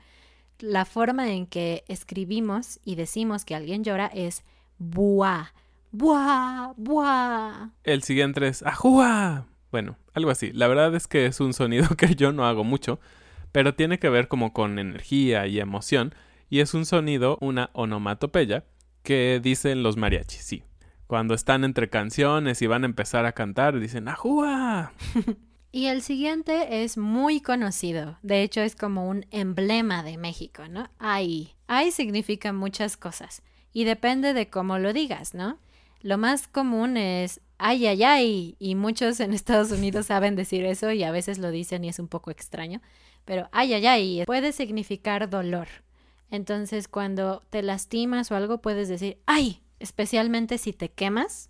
la 0.60 0.86
forma 0.86 1.32
en 1.32 1.45
que 1.45 1.84
escribimos 1.88 2.79
y 2.86 2.95
decimos 2.95 3.43
que 3.43 3.56
alguien 3.56 3.84
llora 3.84 4.08
es 4.08 4.43
buah, 4.77 5.47
buah, 5.93 6.73
buah. 6.75 7.69
El 7.84 8.03
siguiente 8.03 8.45
es 8.47 8.63
ajúa. 8.63 9.45
Bueno, 9.71 9.97
algo 10.13 10.32
así. 10.32 10.51
La 10.51 10.67
verdad 10.67 10.93
es 10.95 11.08
que 11.08 11.25
es 11.25 11.39
un 11.39 11.53
sonido 11.53 11.88
que 11.97 12.15
yo 12.15 12.34
no 12.34 12.45
hago 12.45 12.63
mucho, 12.63 12.99
pero 13.51 13.75
tiene 13.75 13.99
que 13.99 14.10
ver 14.10 14.27
como 14.27 14.51
con 14.51 14.79
energía 14.79 15.47
y 15.47 15.60
emoción, 15.60 16.13
y 16.49 16.60
es 16.60 16.73
un 16.73 16.86
sonido, 16.86 17.38
una 17.39 17.69
onomatopeya, 17.73 18.65
que 19.03 19.39
dicen 19.41 19.84
los 19.84 19.95
mariachis, 19.95 20.43
sí. 20.43 20.63
Cuando 21.08 21.34
están 21.34 21.63
entre 21.63 21.89
canciones 21.89 22.62
y 22.62 22.67
van 22.67 22.84
a 22.84 22.88
empezar 22.88 23.25
a 23.25 23.34
cantar, 23.34 23.79
dicen 23.79 24.08
¡Ajúa! 24.08 24.93
Y 25.75 25.88
el 25.88 26.03
siguiente 26.03 26.84
es 26.84 26.99
muy 26.99 27.41
conocido. 27.41 28.19
De 28.21 28.43
hecho, 28.43 28.62
es 28.62 28.75
como 28.75 29.10
un 29.10 29.25
emblema 29.32 30.03
de 30.03 30.19
México, 30.19 30.67
¿no? 30.69 30.88
Ay. 30.99 31.56
Ay 31.65 31.89
significa 31.89 32.53
muchas 32.53 32.95
cosas. 32.95 33.41
Y 33.71 33.86
depende 33.86 34.36
de 34.36 34.51
cómo 34.51 34.77
lo 34.77 34.93
digas, 34.93 35.34
¿no? 35.34 35.58
Lo 36.03 36.17
más 36.17 36.47
común 36.47 36.97
es 36.97 37.41
ay, 37.57 37.87
ay, 37.87 38.03
ay. 38.03 38.55
Y 38.59 38.75
muchos 38.75 39.19
en 39.19 39.33
Estados 39.33 39.71
Unidos 39.71 40.07
saben 40.07 40.35
decir 40.35 40.65
eso 40.65 40.91
y 40.91 41.03
a 41.03 41.11
veces 41.11 41.39
lo 41.39 41.49
dicen 41.49 41.83
y 41.85 41.89
es 41.89 41.97
un 41.97 42.09
poco 42.09 42.29
extraño. 42.29 42.81
Pero 43.25 43.49
ay, 43.51 43.73
ay, 43.73 43.87
ay 43.87 44.23
puede 44.25 44.51
significar 44.51 45.29
dolor. 45.29 45.67
Entonces, 46.29 46.87
cuando 46.87 47.43
te 47.49 47.63
lastimas 47.63 48.31
o 48.31 48.35
algo, 48.35 48.61
puedes 48.61 48.89
decir 48.89 49.17
ay, 49.25 49.63
especialmente 49.79 50.57
si 50.57 50.73
te 50.73 50.89
quemas 50.89 51.49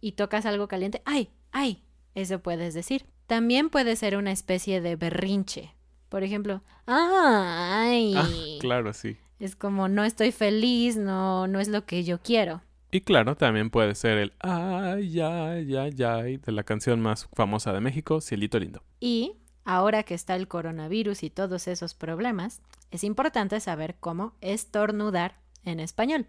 y 0.00 0.12
tocas 0.12 0.46
algo 0.46 0.68
caliente. 0.68 1.02
ay, 1.04 1.30
ay. 1.50 1.82
Eso 2.14 2.40
puedes 2.40 2.74
decir. 2.74 3.06
También 3.26 3.70
puede 3.70 3.94
ser 3.96 4.16
una 4.16 4.32
especie 4.32 4.80
de 4.80 4.96
berrinche. 4.96 5.74
Por 6.08 6.24
ejemplo, 6.24 6.62
¡ay! 6.86 8.14
Ah, 8.16 8.28
claro, 8.60 8.92
sí. 8.92 9.18
Es 9.38 9.54
como 9.54 9.88
no 9.88 10.02
estoy 10.04 10.32
feliz, 10.32 10.96
no, 10.96 11.46
no 11.46 11.60
es 11.60 11.68
lo 11.68 11.84
que 11.84 12.02
yo 12.02 12.20
quiero. 12.20 12.62
Y 12.90 13.02
claro, 13.02 13.36
también 13.36 13.70
puede 13.70 13.94
ser 13.94 14.16
el 14.18 14.32
ay, 14.40 15.20
ay, 15.20 15.76
ay, 15.76 16.02
ay 16.02 16.36
de 16.38 16.52
la 16.52 16.62
canción 16.62 17.00
más 17.00 17.28
famosa 17.34 17.72
de 17.72 17.80
México, 17.80 18.20
Cielito 18.20 18.58
Lindo. 18.58 18.82
Y 18.98 19.34
ahora 19.64 20.02
que 20.02 20.14
está 20.14 20.34
el 20.36 20.48
coronavirus 20.48 21.22
y 21.22 21.30
todos 21.30 21.68
esos 21.68 21.94
problemas, 21.94 22.62
es 22.90 23.04
importante 23.04 23.60
saber 23.60 23.96
cómo 24.00 24.32
estornudar 24.40 25.36
en 25.64 25.80
español. 25.80 26.26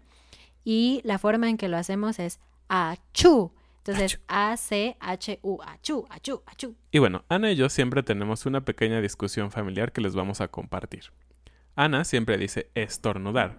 Y 0.62 1.00
la 1.04 1.18
forma 1.18 1.48
en 1.48 1.56
que 1.56 1.68
lo 1.68 1.78
hacemos 1.78 2.18
es 2.18 2.40
achú. 2.68 3.52
Entonces, 3.78 4.20
A-C-H-U, 4.28 5.58
achú, 5.62 6.06
achú, 6.10 6.42
achú. 6.44 6.76
Y 6.90 6.98
bueno, 6.98 7.24
Ana 7.30 7.50
y 7.50 7.56
yo 7.56 7.70
siempre 7.70 8.02
tenemos 8.02 8.44
una 8.44 8.60
pequeña 8.60 9.00
discusión 9.00 9.50
familiar 9.50 9.92
que 9.92 10.02
les 10.02 10.14
vamos 10.14 10.42
a 10.42 10.48
compartir. 10.48 11.04
Ana 11.76 12.04
siempre 12.04 12.36
dice 12.36 12.70
estornudar. 12.74 13.56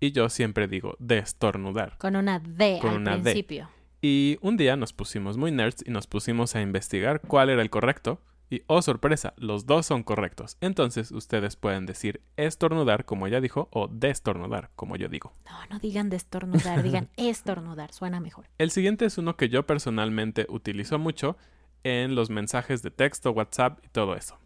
Y 0.00 0.12
yo 0.12 0.30
siempre 0.30 0.66
digo 0.66 0.96
destornudar. 0.98 1.98
Con 1.98 2.16
una 2.16 2.38
D 2.38 2.78
Con 2.80 2.90
al 2.90 2.96
una 2.96 3.16
D. 3.16 3.22
principio. 3.22 3.68
Y 4.00 4.38
un 4.40 4.56
día 4.56 4.76
nos 4.76 4.94
pusimos 4.94 5.36
muy 5.36 5.52
nerds 5.52 5.84
y 5.86 5.90
nos 5.90 6.06
pusimos 6.06 6.56
a 6.56 6.62
investigar 6.62 7.20
cuál 7.20 7.50
era 7.50 7.60
el 7.60 7.68
correcto. 7.68 8.22
Y 8.48 8.62
oh 8.66 8.82
sorpresa, 8.82 9.34
los 9.36 9.66
dos 9.66 9.86
son 9.86 10.02
correctos. 10.02 10.56
Entonces 10.60 11.12
ustedes 11.12 11.54
pueden 11.54 11.86
decir 11.86 12.22
estornudar 12.36 13.04
como 13.04 13.26
ella 13.26 13.40
dijo 13.40 13.68
o 13.70 13.86
destornudar 13.86 14.70
como 14.74 14.96
yo 14.96 15.08
digo. 15.08 15.32
No, 15.44 15.66
no 15.70 15.78
digan 15.78 16.08
destornudar, 16.08 16.82
digan 16.82 17.10
estornudar, 17.16 17.92
suena 17.92 18.18
mejor. 18.20 18.46
El 18.58 18.70
siguiente 18.70 19.04
es 19.04 19.18
uno 19.18 19.36
que 19.36 19.50
yo 19.50 19.66
personalmente 19.66 20.46
utilizo 20.48 20.98
mucho 20.98 21.36
en 21.84 22.14
los 22.14 22.30
mensajes 22.30 22.82
de 22.82 22.90
texto, 22.90 23.30
WhatsApp 23.30 23.78
y 23.84 23.88
todo 23.88 24.16
eso. 24.16 24.38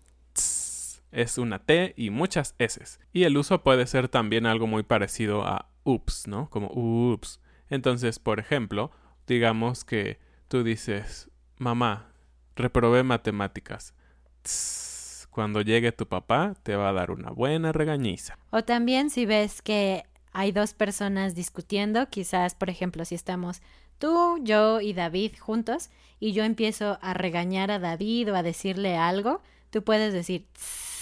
Es 1.14 1.38
una 1.38 1.61
T 1.61 1.94
y 1.96 2.11
muchas 2.11 2.57
S. 2.59 2.98
Y 3.12 3.22
el 3.22 3.37
uso 3.37 3.62
puede 3.62 3.87
ser 3.87 4.09
también 4.09 4.46
algo 4.46 4.66
muy 4.66 4.83
parecido 4.83 5.46
a 5.46 5.70
ups, 5.85 6.27
¿no? 6.27 6.50
Como 6.50 6.70
ups. 6.74 7.40
Entonces, 7.70 8.18
por 8.18 8.40
ejemplo, 8.40 8.90
digamos 9.29 9.85
que 9.85 10.18
tú 10.48 10.64
dices, 10.64 11.31
mamá, 11.57 12.12
reprobé 12.57 13.05
matemáticas. 13.05 13.94
Tss, 14.42 15.29
Cuando 15.31 15.62
llegue 15.62 15.92
tu 15.92 16.07
papá, 16.07 16.55
te 16.62 16.77
va 16.77 16.88
a 16.90 16.92
dar 16.92 17.11
una 17.11 17.31
buena 17.31 17.72
regañiza. 17.72 18.38
O 18.50 18.62
también 18.62 19.11
si 19.11 19.24
ves 19.24 19.62
que 19.62 20.05
hay 20.33 20.53
dos 20.53 20.74
personas 20.74 21.35
discutiendo, 21.35 22.09
quizás, 22.09 22.55
por 22.55 22.70
ejemplo, 22.70 23.05
si 23.05 23.14
estamos 23.14 23.62
tú, 23.98 24.38
yo 24.42 24.81
y 24.81 24.92
David 24.92 25.33
juntos, 25.38 25.90
y 26.18 26.33
yo 26.33 26.44
empiezo 26.44 26.98
a 27.03 27.14
regañar 27.14 27.70
a 27.70 27.79
David 27.79 28.33
o 28.33 28.37
a 28.37 28.42
decirle 28.42 28.96
algo, 28.96 29.42
tú 29.70 29.83
puedes 29.83 30.12
decir, 30.12 30.46
"Tss". 30.55 30.93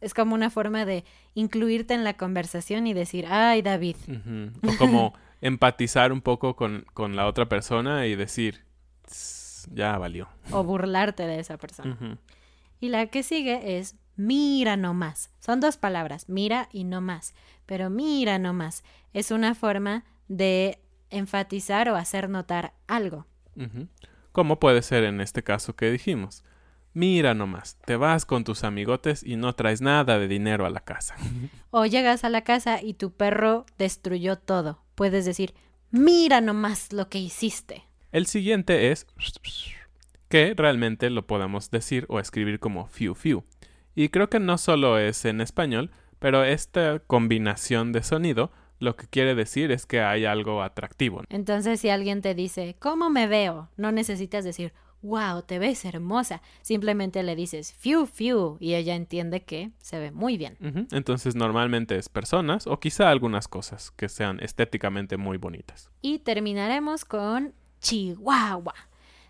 Es 0.00 0.14
como 0.14 0.34
una 0.34 0.50
forma 0.50 0.84
de 0.84 1.04
incluirte 1.34 1.94
en 1.94 2.04
la 2.04 2.14
conversación 2.14 2.86
y 2.86 2.94
decir, 2.94 3.26
ay, 3.28 3.62
David. 3.62 3.96
O 4.66 4.76
como 4.78 5.14
empatizar 5.40 6.12
un 6.12 6.20
poco 6.20 6.56
con, 6.56 6.84
con 6.94 7.16
la 7.16 7.26
otra 7.26 7.48
persona 7.48 8.06
y 8.06 8.14
decir, 8.16 8.64
"Tss, 9.06 9.68
ya 9.72 9.98
valió. 9.98 10.28
o 10.52 10.64
burlarte 10.64 11.26
de 11.26 11.38
esa 11.40 11.56
persona. 11.58 12.18
Y 12.80 12.88
la 12.88 13.06
que 13.06 13.22
sigue 13.22 13.78
es 13.78 13.96
mira 14.16 14.76
no 14.76 14.94
más. 14.94 15.30
Son 15.38 15.60
dos 15.60 15.76
palabras, 15.76 16.28
mira 16.28 16.68
y 16.72 16.84
no 16.84 17.00
más. 17.00 17.34
Pero 17.66 17.90
mira 17.90 18.38
no 18.38 18.52
más 18.52 18.84
es 19.12 19.30
una 19.30 19.54
forma 19.54 20.04
de 20.28 20.78
enfatizar 21.10 21.88
o 21.88 21.96
hacer 21.96 22.28
notar 22.30 22.72
algo. 22.86 23.26
Ujú. 23.56 23.88
Como 24.32 24.60
puede 24.60 24.82
ser 24.82 25.04
en 25.04 25.20
este 25.20 25.42
caso 25.42 25.74
que 25.74 25.90
dijimos. 25.90 26.44
Mira 26.92 27.34
nomás, 27.34 27.76
te 27.84 27.94
vas 27.94 28.26
con 28.26 28.42
tus 28.42 28.64
amigotes 28.64 29.22
y 29.22 29.36
no 29.36 29.54
traes 29.54 29.80
nada 29.80 30.18
de 30.18 30.26
dinero 30.26 30.66
a 30.66 30.70
la 30.70 30.80
casa. 30.80 31.16
O 31.72 31.86
llegas 31.86 32.24
a 32.24 32.30
la 32.30 32.42
casa 32.42 32.82
y 32.82 32.94
tu 32.94 33.12
perro 33.12 33.64
destruyó 33.78 34.36
todo. 34.36 34.82
Puedes 34.96 35.24
decir, 35.24 35.54
mira 35.92 36.40
nomás 36.40 36.92
lo 36.92 37.08
que 37.08 37.18
hiciste. 37.18 37.84
El 38.10 38.26
siguiente 38.26 38.90
es 38.90 39.06
que 40.28 40.52
realmente 40.56 41.10
lo 41.10 41.28
podemos 41.28 41.70
decir 41.70 42.06
o 42.08 42.18
escribir 42.18 42.58
como 42.58 42.88
fiu 42.88 43.14
fiu. 43.14 43.44
Y 43.94 44.08
creo 44.08 44.28
que 44.28 44.40
no 44.40 44.58
solo 44.58 44.98
es 44.98 45.24
en 45.24 45.40
español, 45.40 45.92
pero 46.18 46.42
esta 46.42 46.98
combinación 46.98 47.92
de 47.92 48.02
sonido 48.02 48.50
lo 48.80 48.96
que 48.96 49.06
quiere 49.06 49.36
decir 49.36 49.70
es 49.70 49.86
que 49.86 50.00
hay 50.00 50.24
algo 50.24 50.62
atractivo. 50.62 51.22
Entonces 51.28 51.80
si 51.80 51.88
alguien 51.88 52.20
te 52.20 52.34
dice, 52.34 52.74
¿cómo 52.80 53.10
me 53.10 53.28
veo? 53.28 53.68
No 53.76 53.92
necesitas 53.92 54.44
decir, 54.44 54.72
wow, 55.02 55.42
te 55.42 55.58
ves 55.58 55.84
hermosa. 55.84 56.42
Simplemente 56.62 57.22
le 57.22 57.36
dices, 57.36 57.72
fiu, 57.72 58.06
fiu, 58.06 58.56
y 58.60 58.74
ella 58.74 58.94
entiende 58.94 59.42
que 59.42 59.70
se 59.80 59.98
ve 59.98 60.10
muy 60.10 60.36
bien. 60.36 60.56
Entonces 60.90 61.34
normalmente 61.34 61.96
es 61.96 62.08
personas 62.08 62.66
o 62.66 62.78
quizá 62.80 63.10
algunas 63.10 63.48
cosas 63.48 63.90
que 63.92 64.08
sean 64.08 64.40
estéticamente 64.40 65.16
muy 65.16 65.38
bonitas. 65.38 65.90
Y 66.02 66.18
terminaremos 66.20 67.04
con 67.04 67.54
Chihuahua. 67.80 68.74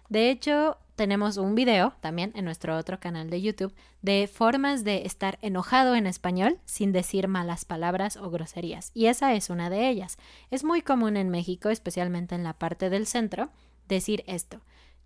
De 0.09 0.31
hecho, 0.31 0.77
tenemos 0.97 1.37
un 1.37 1.55
video 1.55 1.95
también 2.01 2.33
en 2.35 2.45
nuestro 2.45 2.77
otro 2.77 3.01
canal 3.01 3.31
de 3.31 3.41
YouTube 3.41 3.73
de 4.03 4.29
formas 4.31 4.85
de 4.85 5.07
estar 5.07 5.39
enojado 5.41 5.95
en 5.95 6.07
español 6.07 6.59
sin 6.67 6.93
decir 6.93 7.29
malas 7.29 7.65
palabras 7.65 8.17
o 8.17 8.29
groserías. 8.29 8.91
Y 8.93 9.07
esa 9.07 9.33
es 9.35 9.51
una 9.51 9.71
de 9.71 9.89
ellas. 9.89 10.19
Es 10.51 10.65
muy 10.65 10.83
común 10.83 11.17
en 11.17 11.31
México, 11.31 11.71
especialmente 11.71 12.35
en 12.35 12.43
la 12.43 12.55
parte 12.55 12.91
del 12.91 13.07
centro, 13.07 13.51
decir 13.89 14.25
esto. 14.27 14.61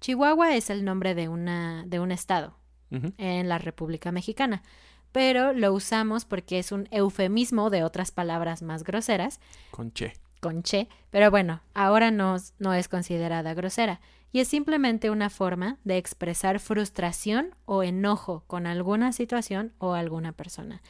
Chihuahua 0.04 0.54
es 0.54 0.68
el 0.68 0.84
nombre 0.84 1.14
de, 1.14 1.30
una, 1.30 1.82
de 1.86 1.98
un 1.98 2.12
estado 2.12 2.58
en 2.90 3.48
la 3.48 3.56
República 3.56 4.12
Mexicana, 4.12 4.62
pero 5.12 5.54
lo 5.54 5.72
usamos 5.72 6.26
porque 6.26 6.58
es 6.58 6.72
un 6.72 6.88
eufemismo 6.90 7.70
de 7.70 7.84
otras 7.84 8.10
palabras 8.10 8.60
más 8.60 8.84
groseras 8.84 9.40
Con 9.70 9.92
che. 9.94 10.12
con 10.40 10.62
che, 10.62 10.90
pero 11.08 11.30
bueno, 11.30 11.62
ahora 11.72 12.10
no, 12.10 12.36
no 12.58 12.74
es 12.74 12.88
considerada 12.88 13.54
grosera 13.54 14.02
y 14.30 14.40
es 14.40 14.48
simplemente 14.48 15.08
una 15.08 15.30
forma 15.30 15.78
de 15.84 15.96
expresar 15.96 16.60
frustración 16.60 17.54
o 17.64 17.82
enojo 17.82 18.44
con 18.46 18.66
alguna 18.66 19.10
situación 19.10 19.72
o 19.78 19.94
alguna 19.94 20.32
persona. 20.32 20.82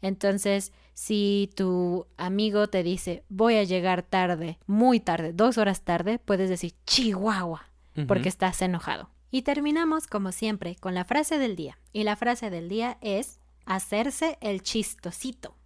Entonces, 0.00 0.72
si 0.94 1.50
tu 1.56 2.06
amigo 2.16 2.68
te 2.68 2.82
dice 2.82 3.22
voy 3.28 3.56
a 3.56 3.64
llegar 3.64 4.02
tarde, 4.02 4.58
muy 4.66 4.98
tarde, 4.98 5.34
dos 5.34 5.58
horas 5.58 5.82
tarde, 5.82 6.18
puedes 6.18 6.48
decir 6.48 6.72
Chihuahua, 6.86 7.66
porque 8.06 8.28
estás 8.28 8.62
enojado. 8.62 9.10
Y 9.30 9.42
terminamos, 9.42 10.06
como 10.06 10.32
siempre, 10.32 10.76
con 10.76 10.94
la 10.94 11.04
frase 11.04 11.38
del 11.38 11.56
día. 11.56 11.78
Y 11.92 12.04
la 12.04 12.16
frase 12.16 12.50
del 12.50 12.68
día 12.68 12.98
es 13.00 13.40
hacerse 13.64 14.38
el 14.40 14.62
chistosito. 14.62 15.56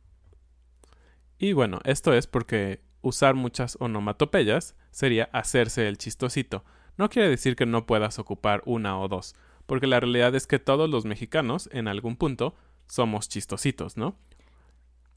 Y 1.38 1.52
bueno, 1.52 1.80
esto 1.84 2.12
es 2.12 2.26
porque 2.26 2.80
usar 3.02 3.34
muchas 3.34 3.76
onomatopeyas 3.80 4.76
sería 4.90 5.28
hacerse 5.32 5.88
el 5.88 5.98
chistosito. 5.98 6.64
No 6.96 7.10
quiere 7.10 7.28
decir 7.28 7.56
que 7.56 7.66
no 7.66 7.86
puedas 7.86 8.18
ocupar 8.18 8.62
una 8.64 8.98
o 8.98 9.08
dos, 9.08 9.34
porque 9.66 9.86
la 9.86 10.00
realidad 10.00 10.34
es 10.34 10.46
que 10.46 10.58
todos 10.58 10.88
los 10.88 11.04
mexicanos, 11.04 11.68
en 11.72 11.88
algún 11.88 12.16
punto, 12.16 12.54
somos 12.86 13.28
chistositos, 13.28 13.96
¿no? 13.96 14.16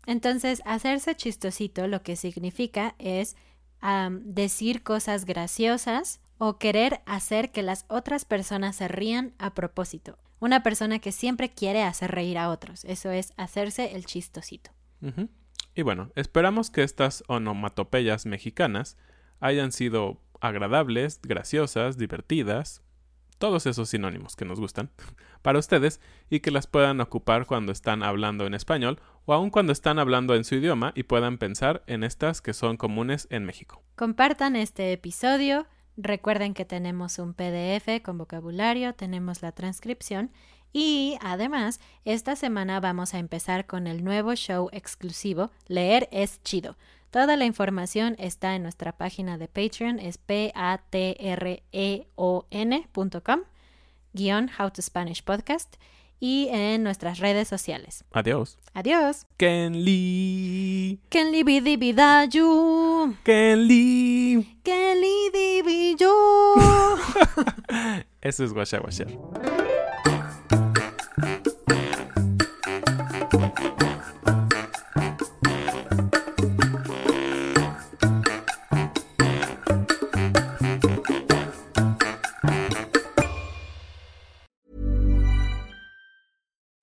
Entonces, 0.06 0.62
hacerse 0.66 1.16
chistosito 1.16 1.88
lo 1.88 2.02
que 2.02 2.16
significa 2.16 2.96
es 2.98 3.36
decir 4.24 4.84
cosas 4.84 5.26
graciosas 5.26 6.20
o 6.40 6.58
querer 6.58 7.02
hacer 7.06 7.52
que 7.52 7.62
las 7.62 7.86
otras 7.90 8.26
personas 8.26 8.78
se 8.78 8.88
rían 8.88 9.34
a 9.38 9.54
propósito. 9.54 10.18
Una 10.40 10.64
persona 10.64 11.00
que 11.00 11.12
siempre 11.12 11.50
quiere 11.50 11.84
hacer 11.84 12.12
reír 12.12 12.38
a 12.38 12.50
otros. 12.50 12.86
Eso 12.86 13.12
es 13.12 13.34
hacerse 13.38 13.96
el 13.96 14.06
chistosito. 14.06 14.72
Y 15.76 15.82
bueno, 15.82 16.12
esperamos 16.16 16.72
que 16.72 16.84
estas 16.84 17.24
onomatopeyas 17.28 18.26
mexicanas 18.26 18.98
hayan 19.42 19.72
sido 19.72 20.22
agradables, 20.40 21.20
graciosas, 21.22 21.98
divertidas, 21.98 22.82
todos 23.38 23.66
esos 23.66 23.90
sinónimos 23.90 24.36
que 24.36 24.46
nos 24.46 24.60
gustan, 24.60 24.92
para 25.42 25.60
ustedes 25.60 26.00
y 26.30 26.40
que 26.40 26.52
las 26.52 26.68
puedan 26.68 27.02
ocupar 27.02 27.46
cuando 27.46 27.72
están 27.72 28.04
hablando 28.04 28.46
en 28.46 28.54
español 28.54 29.00
o 29.26 29.34
aun 29.34 29.50
cuando 29.50 29.74
están 29.74 30.00
hablando 30.00 30.36
en 30.36 30.44
su 30.44 30.56
idioma 30.56 30.94
y 30.96 31.04
puedan 31.04 31.38
pensar 31.38 31.84
en 31.88 32.04
estas 32.04 32.42
que 32.42 32.54
son 32.54 32.78
comunes 32.78 33.28
en 33.30 33.46
México. 33.46 33.84
Compartan 33.96 34.56
este 34.56 34.94
episodio. 34.94 35.68
Recuerden 36.02 36.54
que 36.54 36.64
tenemos 36.64 37.20
un 37.20 37.34
PDF 37.34 38.02
con 38.02 38.18
vocabulario, 38.18 38.94
tenemos 38.94 39.42
la 39.42 39.52
transcripción 39.52 40.32
y 40.72 41.18
además 41.20 41.82
esta 42.06 42.38
semana 42.38 42.80
vamos 42.80 43.14
a 43.14 43.20
empezar 43.20 43.66
con 43.68 43.86
el 43.86 44.02
nuevo 44.06 44.34
show 44.36 44.70
exclusivo 44.72 45.52
Leer 45.68 46.08
es 46.14 46.42
chido. 46.42 46.78
Toda 47.12 47.36
la 47.36 47.44
información 47.44 48.16
está 48.18 48.56
en 48.56 48.64
nuestra 48.64 48.94
página 48.94 49.38
de 49.38 49.50
Patreon, 49.50 50.00
es 50.00 50.18
p-a-t-r-e-o-n.com, 50.18 50.60
guion 54.14 54.50
How 54.58 54.72
to 54.72 54.82
Spanish 54.82 55.22
Podcast, 55.22 55.76
y 56.20 56.48
en 56.52 56.84
nuestras 56.84 57.20
redes 57.20 57.48
sociales. 57.48 58.04
Adiós. 58.12 58.58
Adiós. 58.74 59.26
Kenli. 59.38 61.00
Kenli 61.10 61.44
bidibidayu. 61.44 63.16
Kenli. 63.24 64.58
Kenli 64.64 65.30
dibiyo. 65.34 66.14
Eso 68.22 68.44
es 68.44 68.54
guasha 68.54 68.80
guasha. 68.80 69.06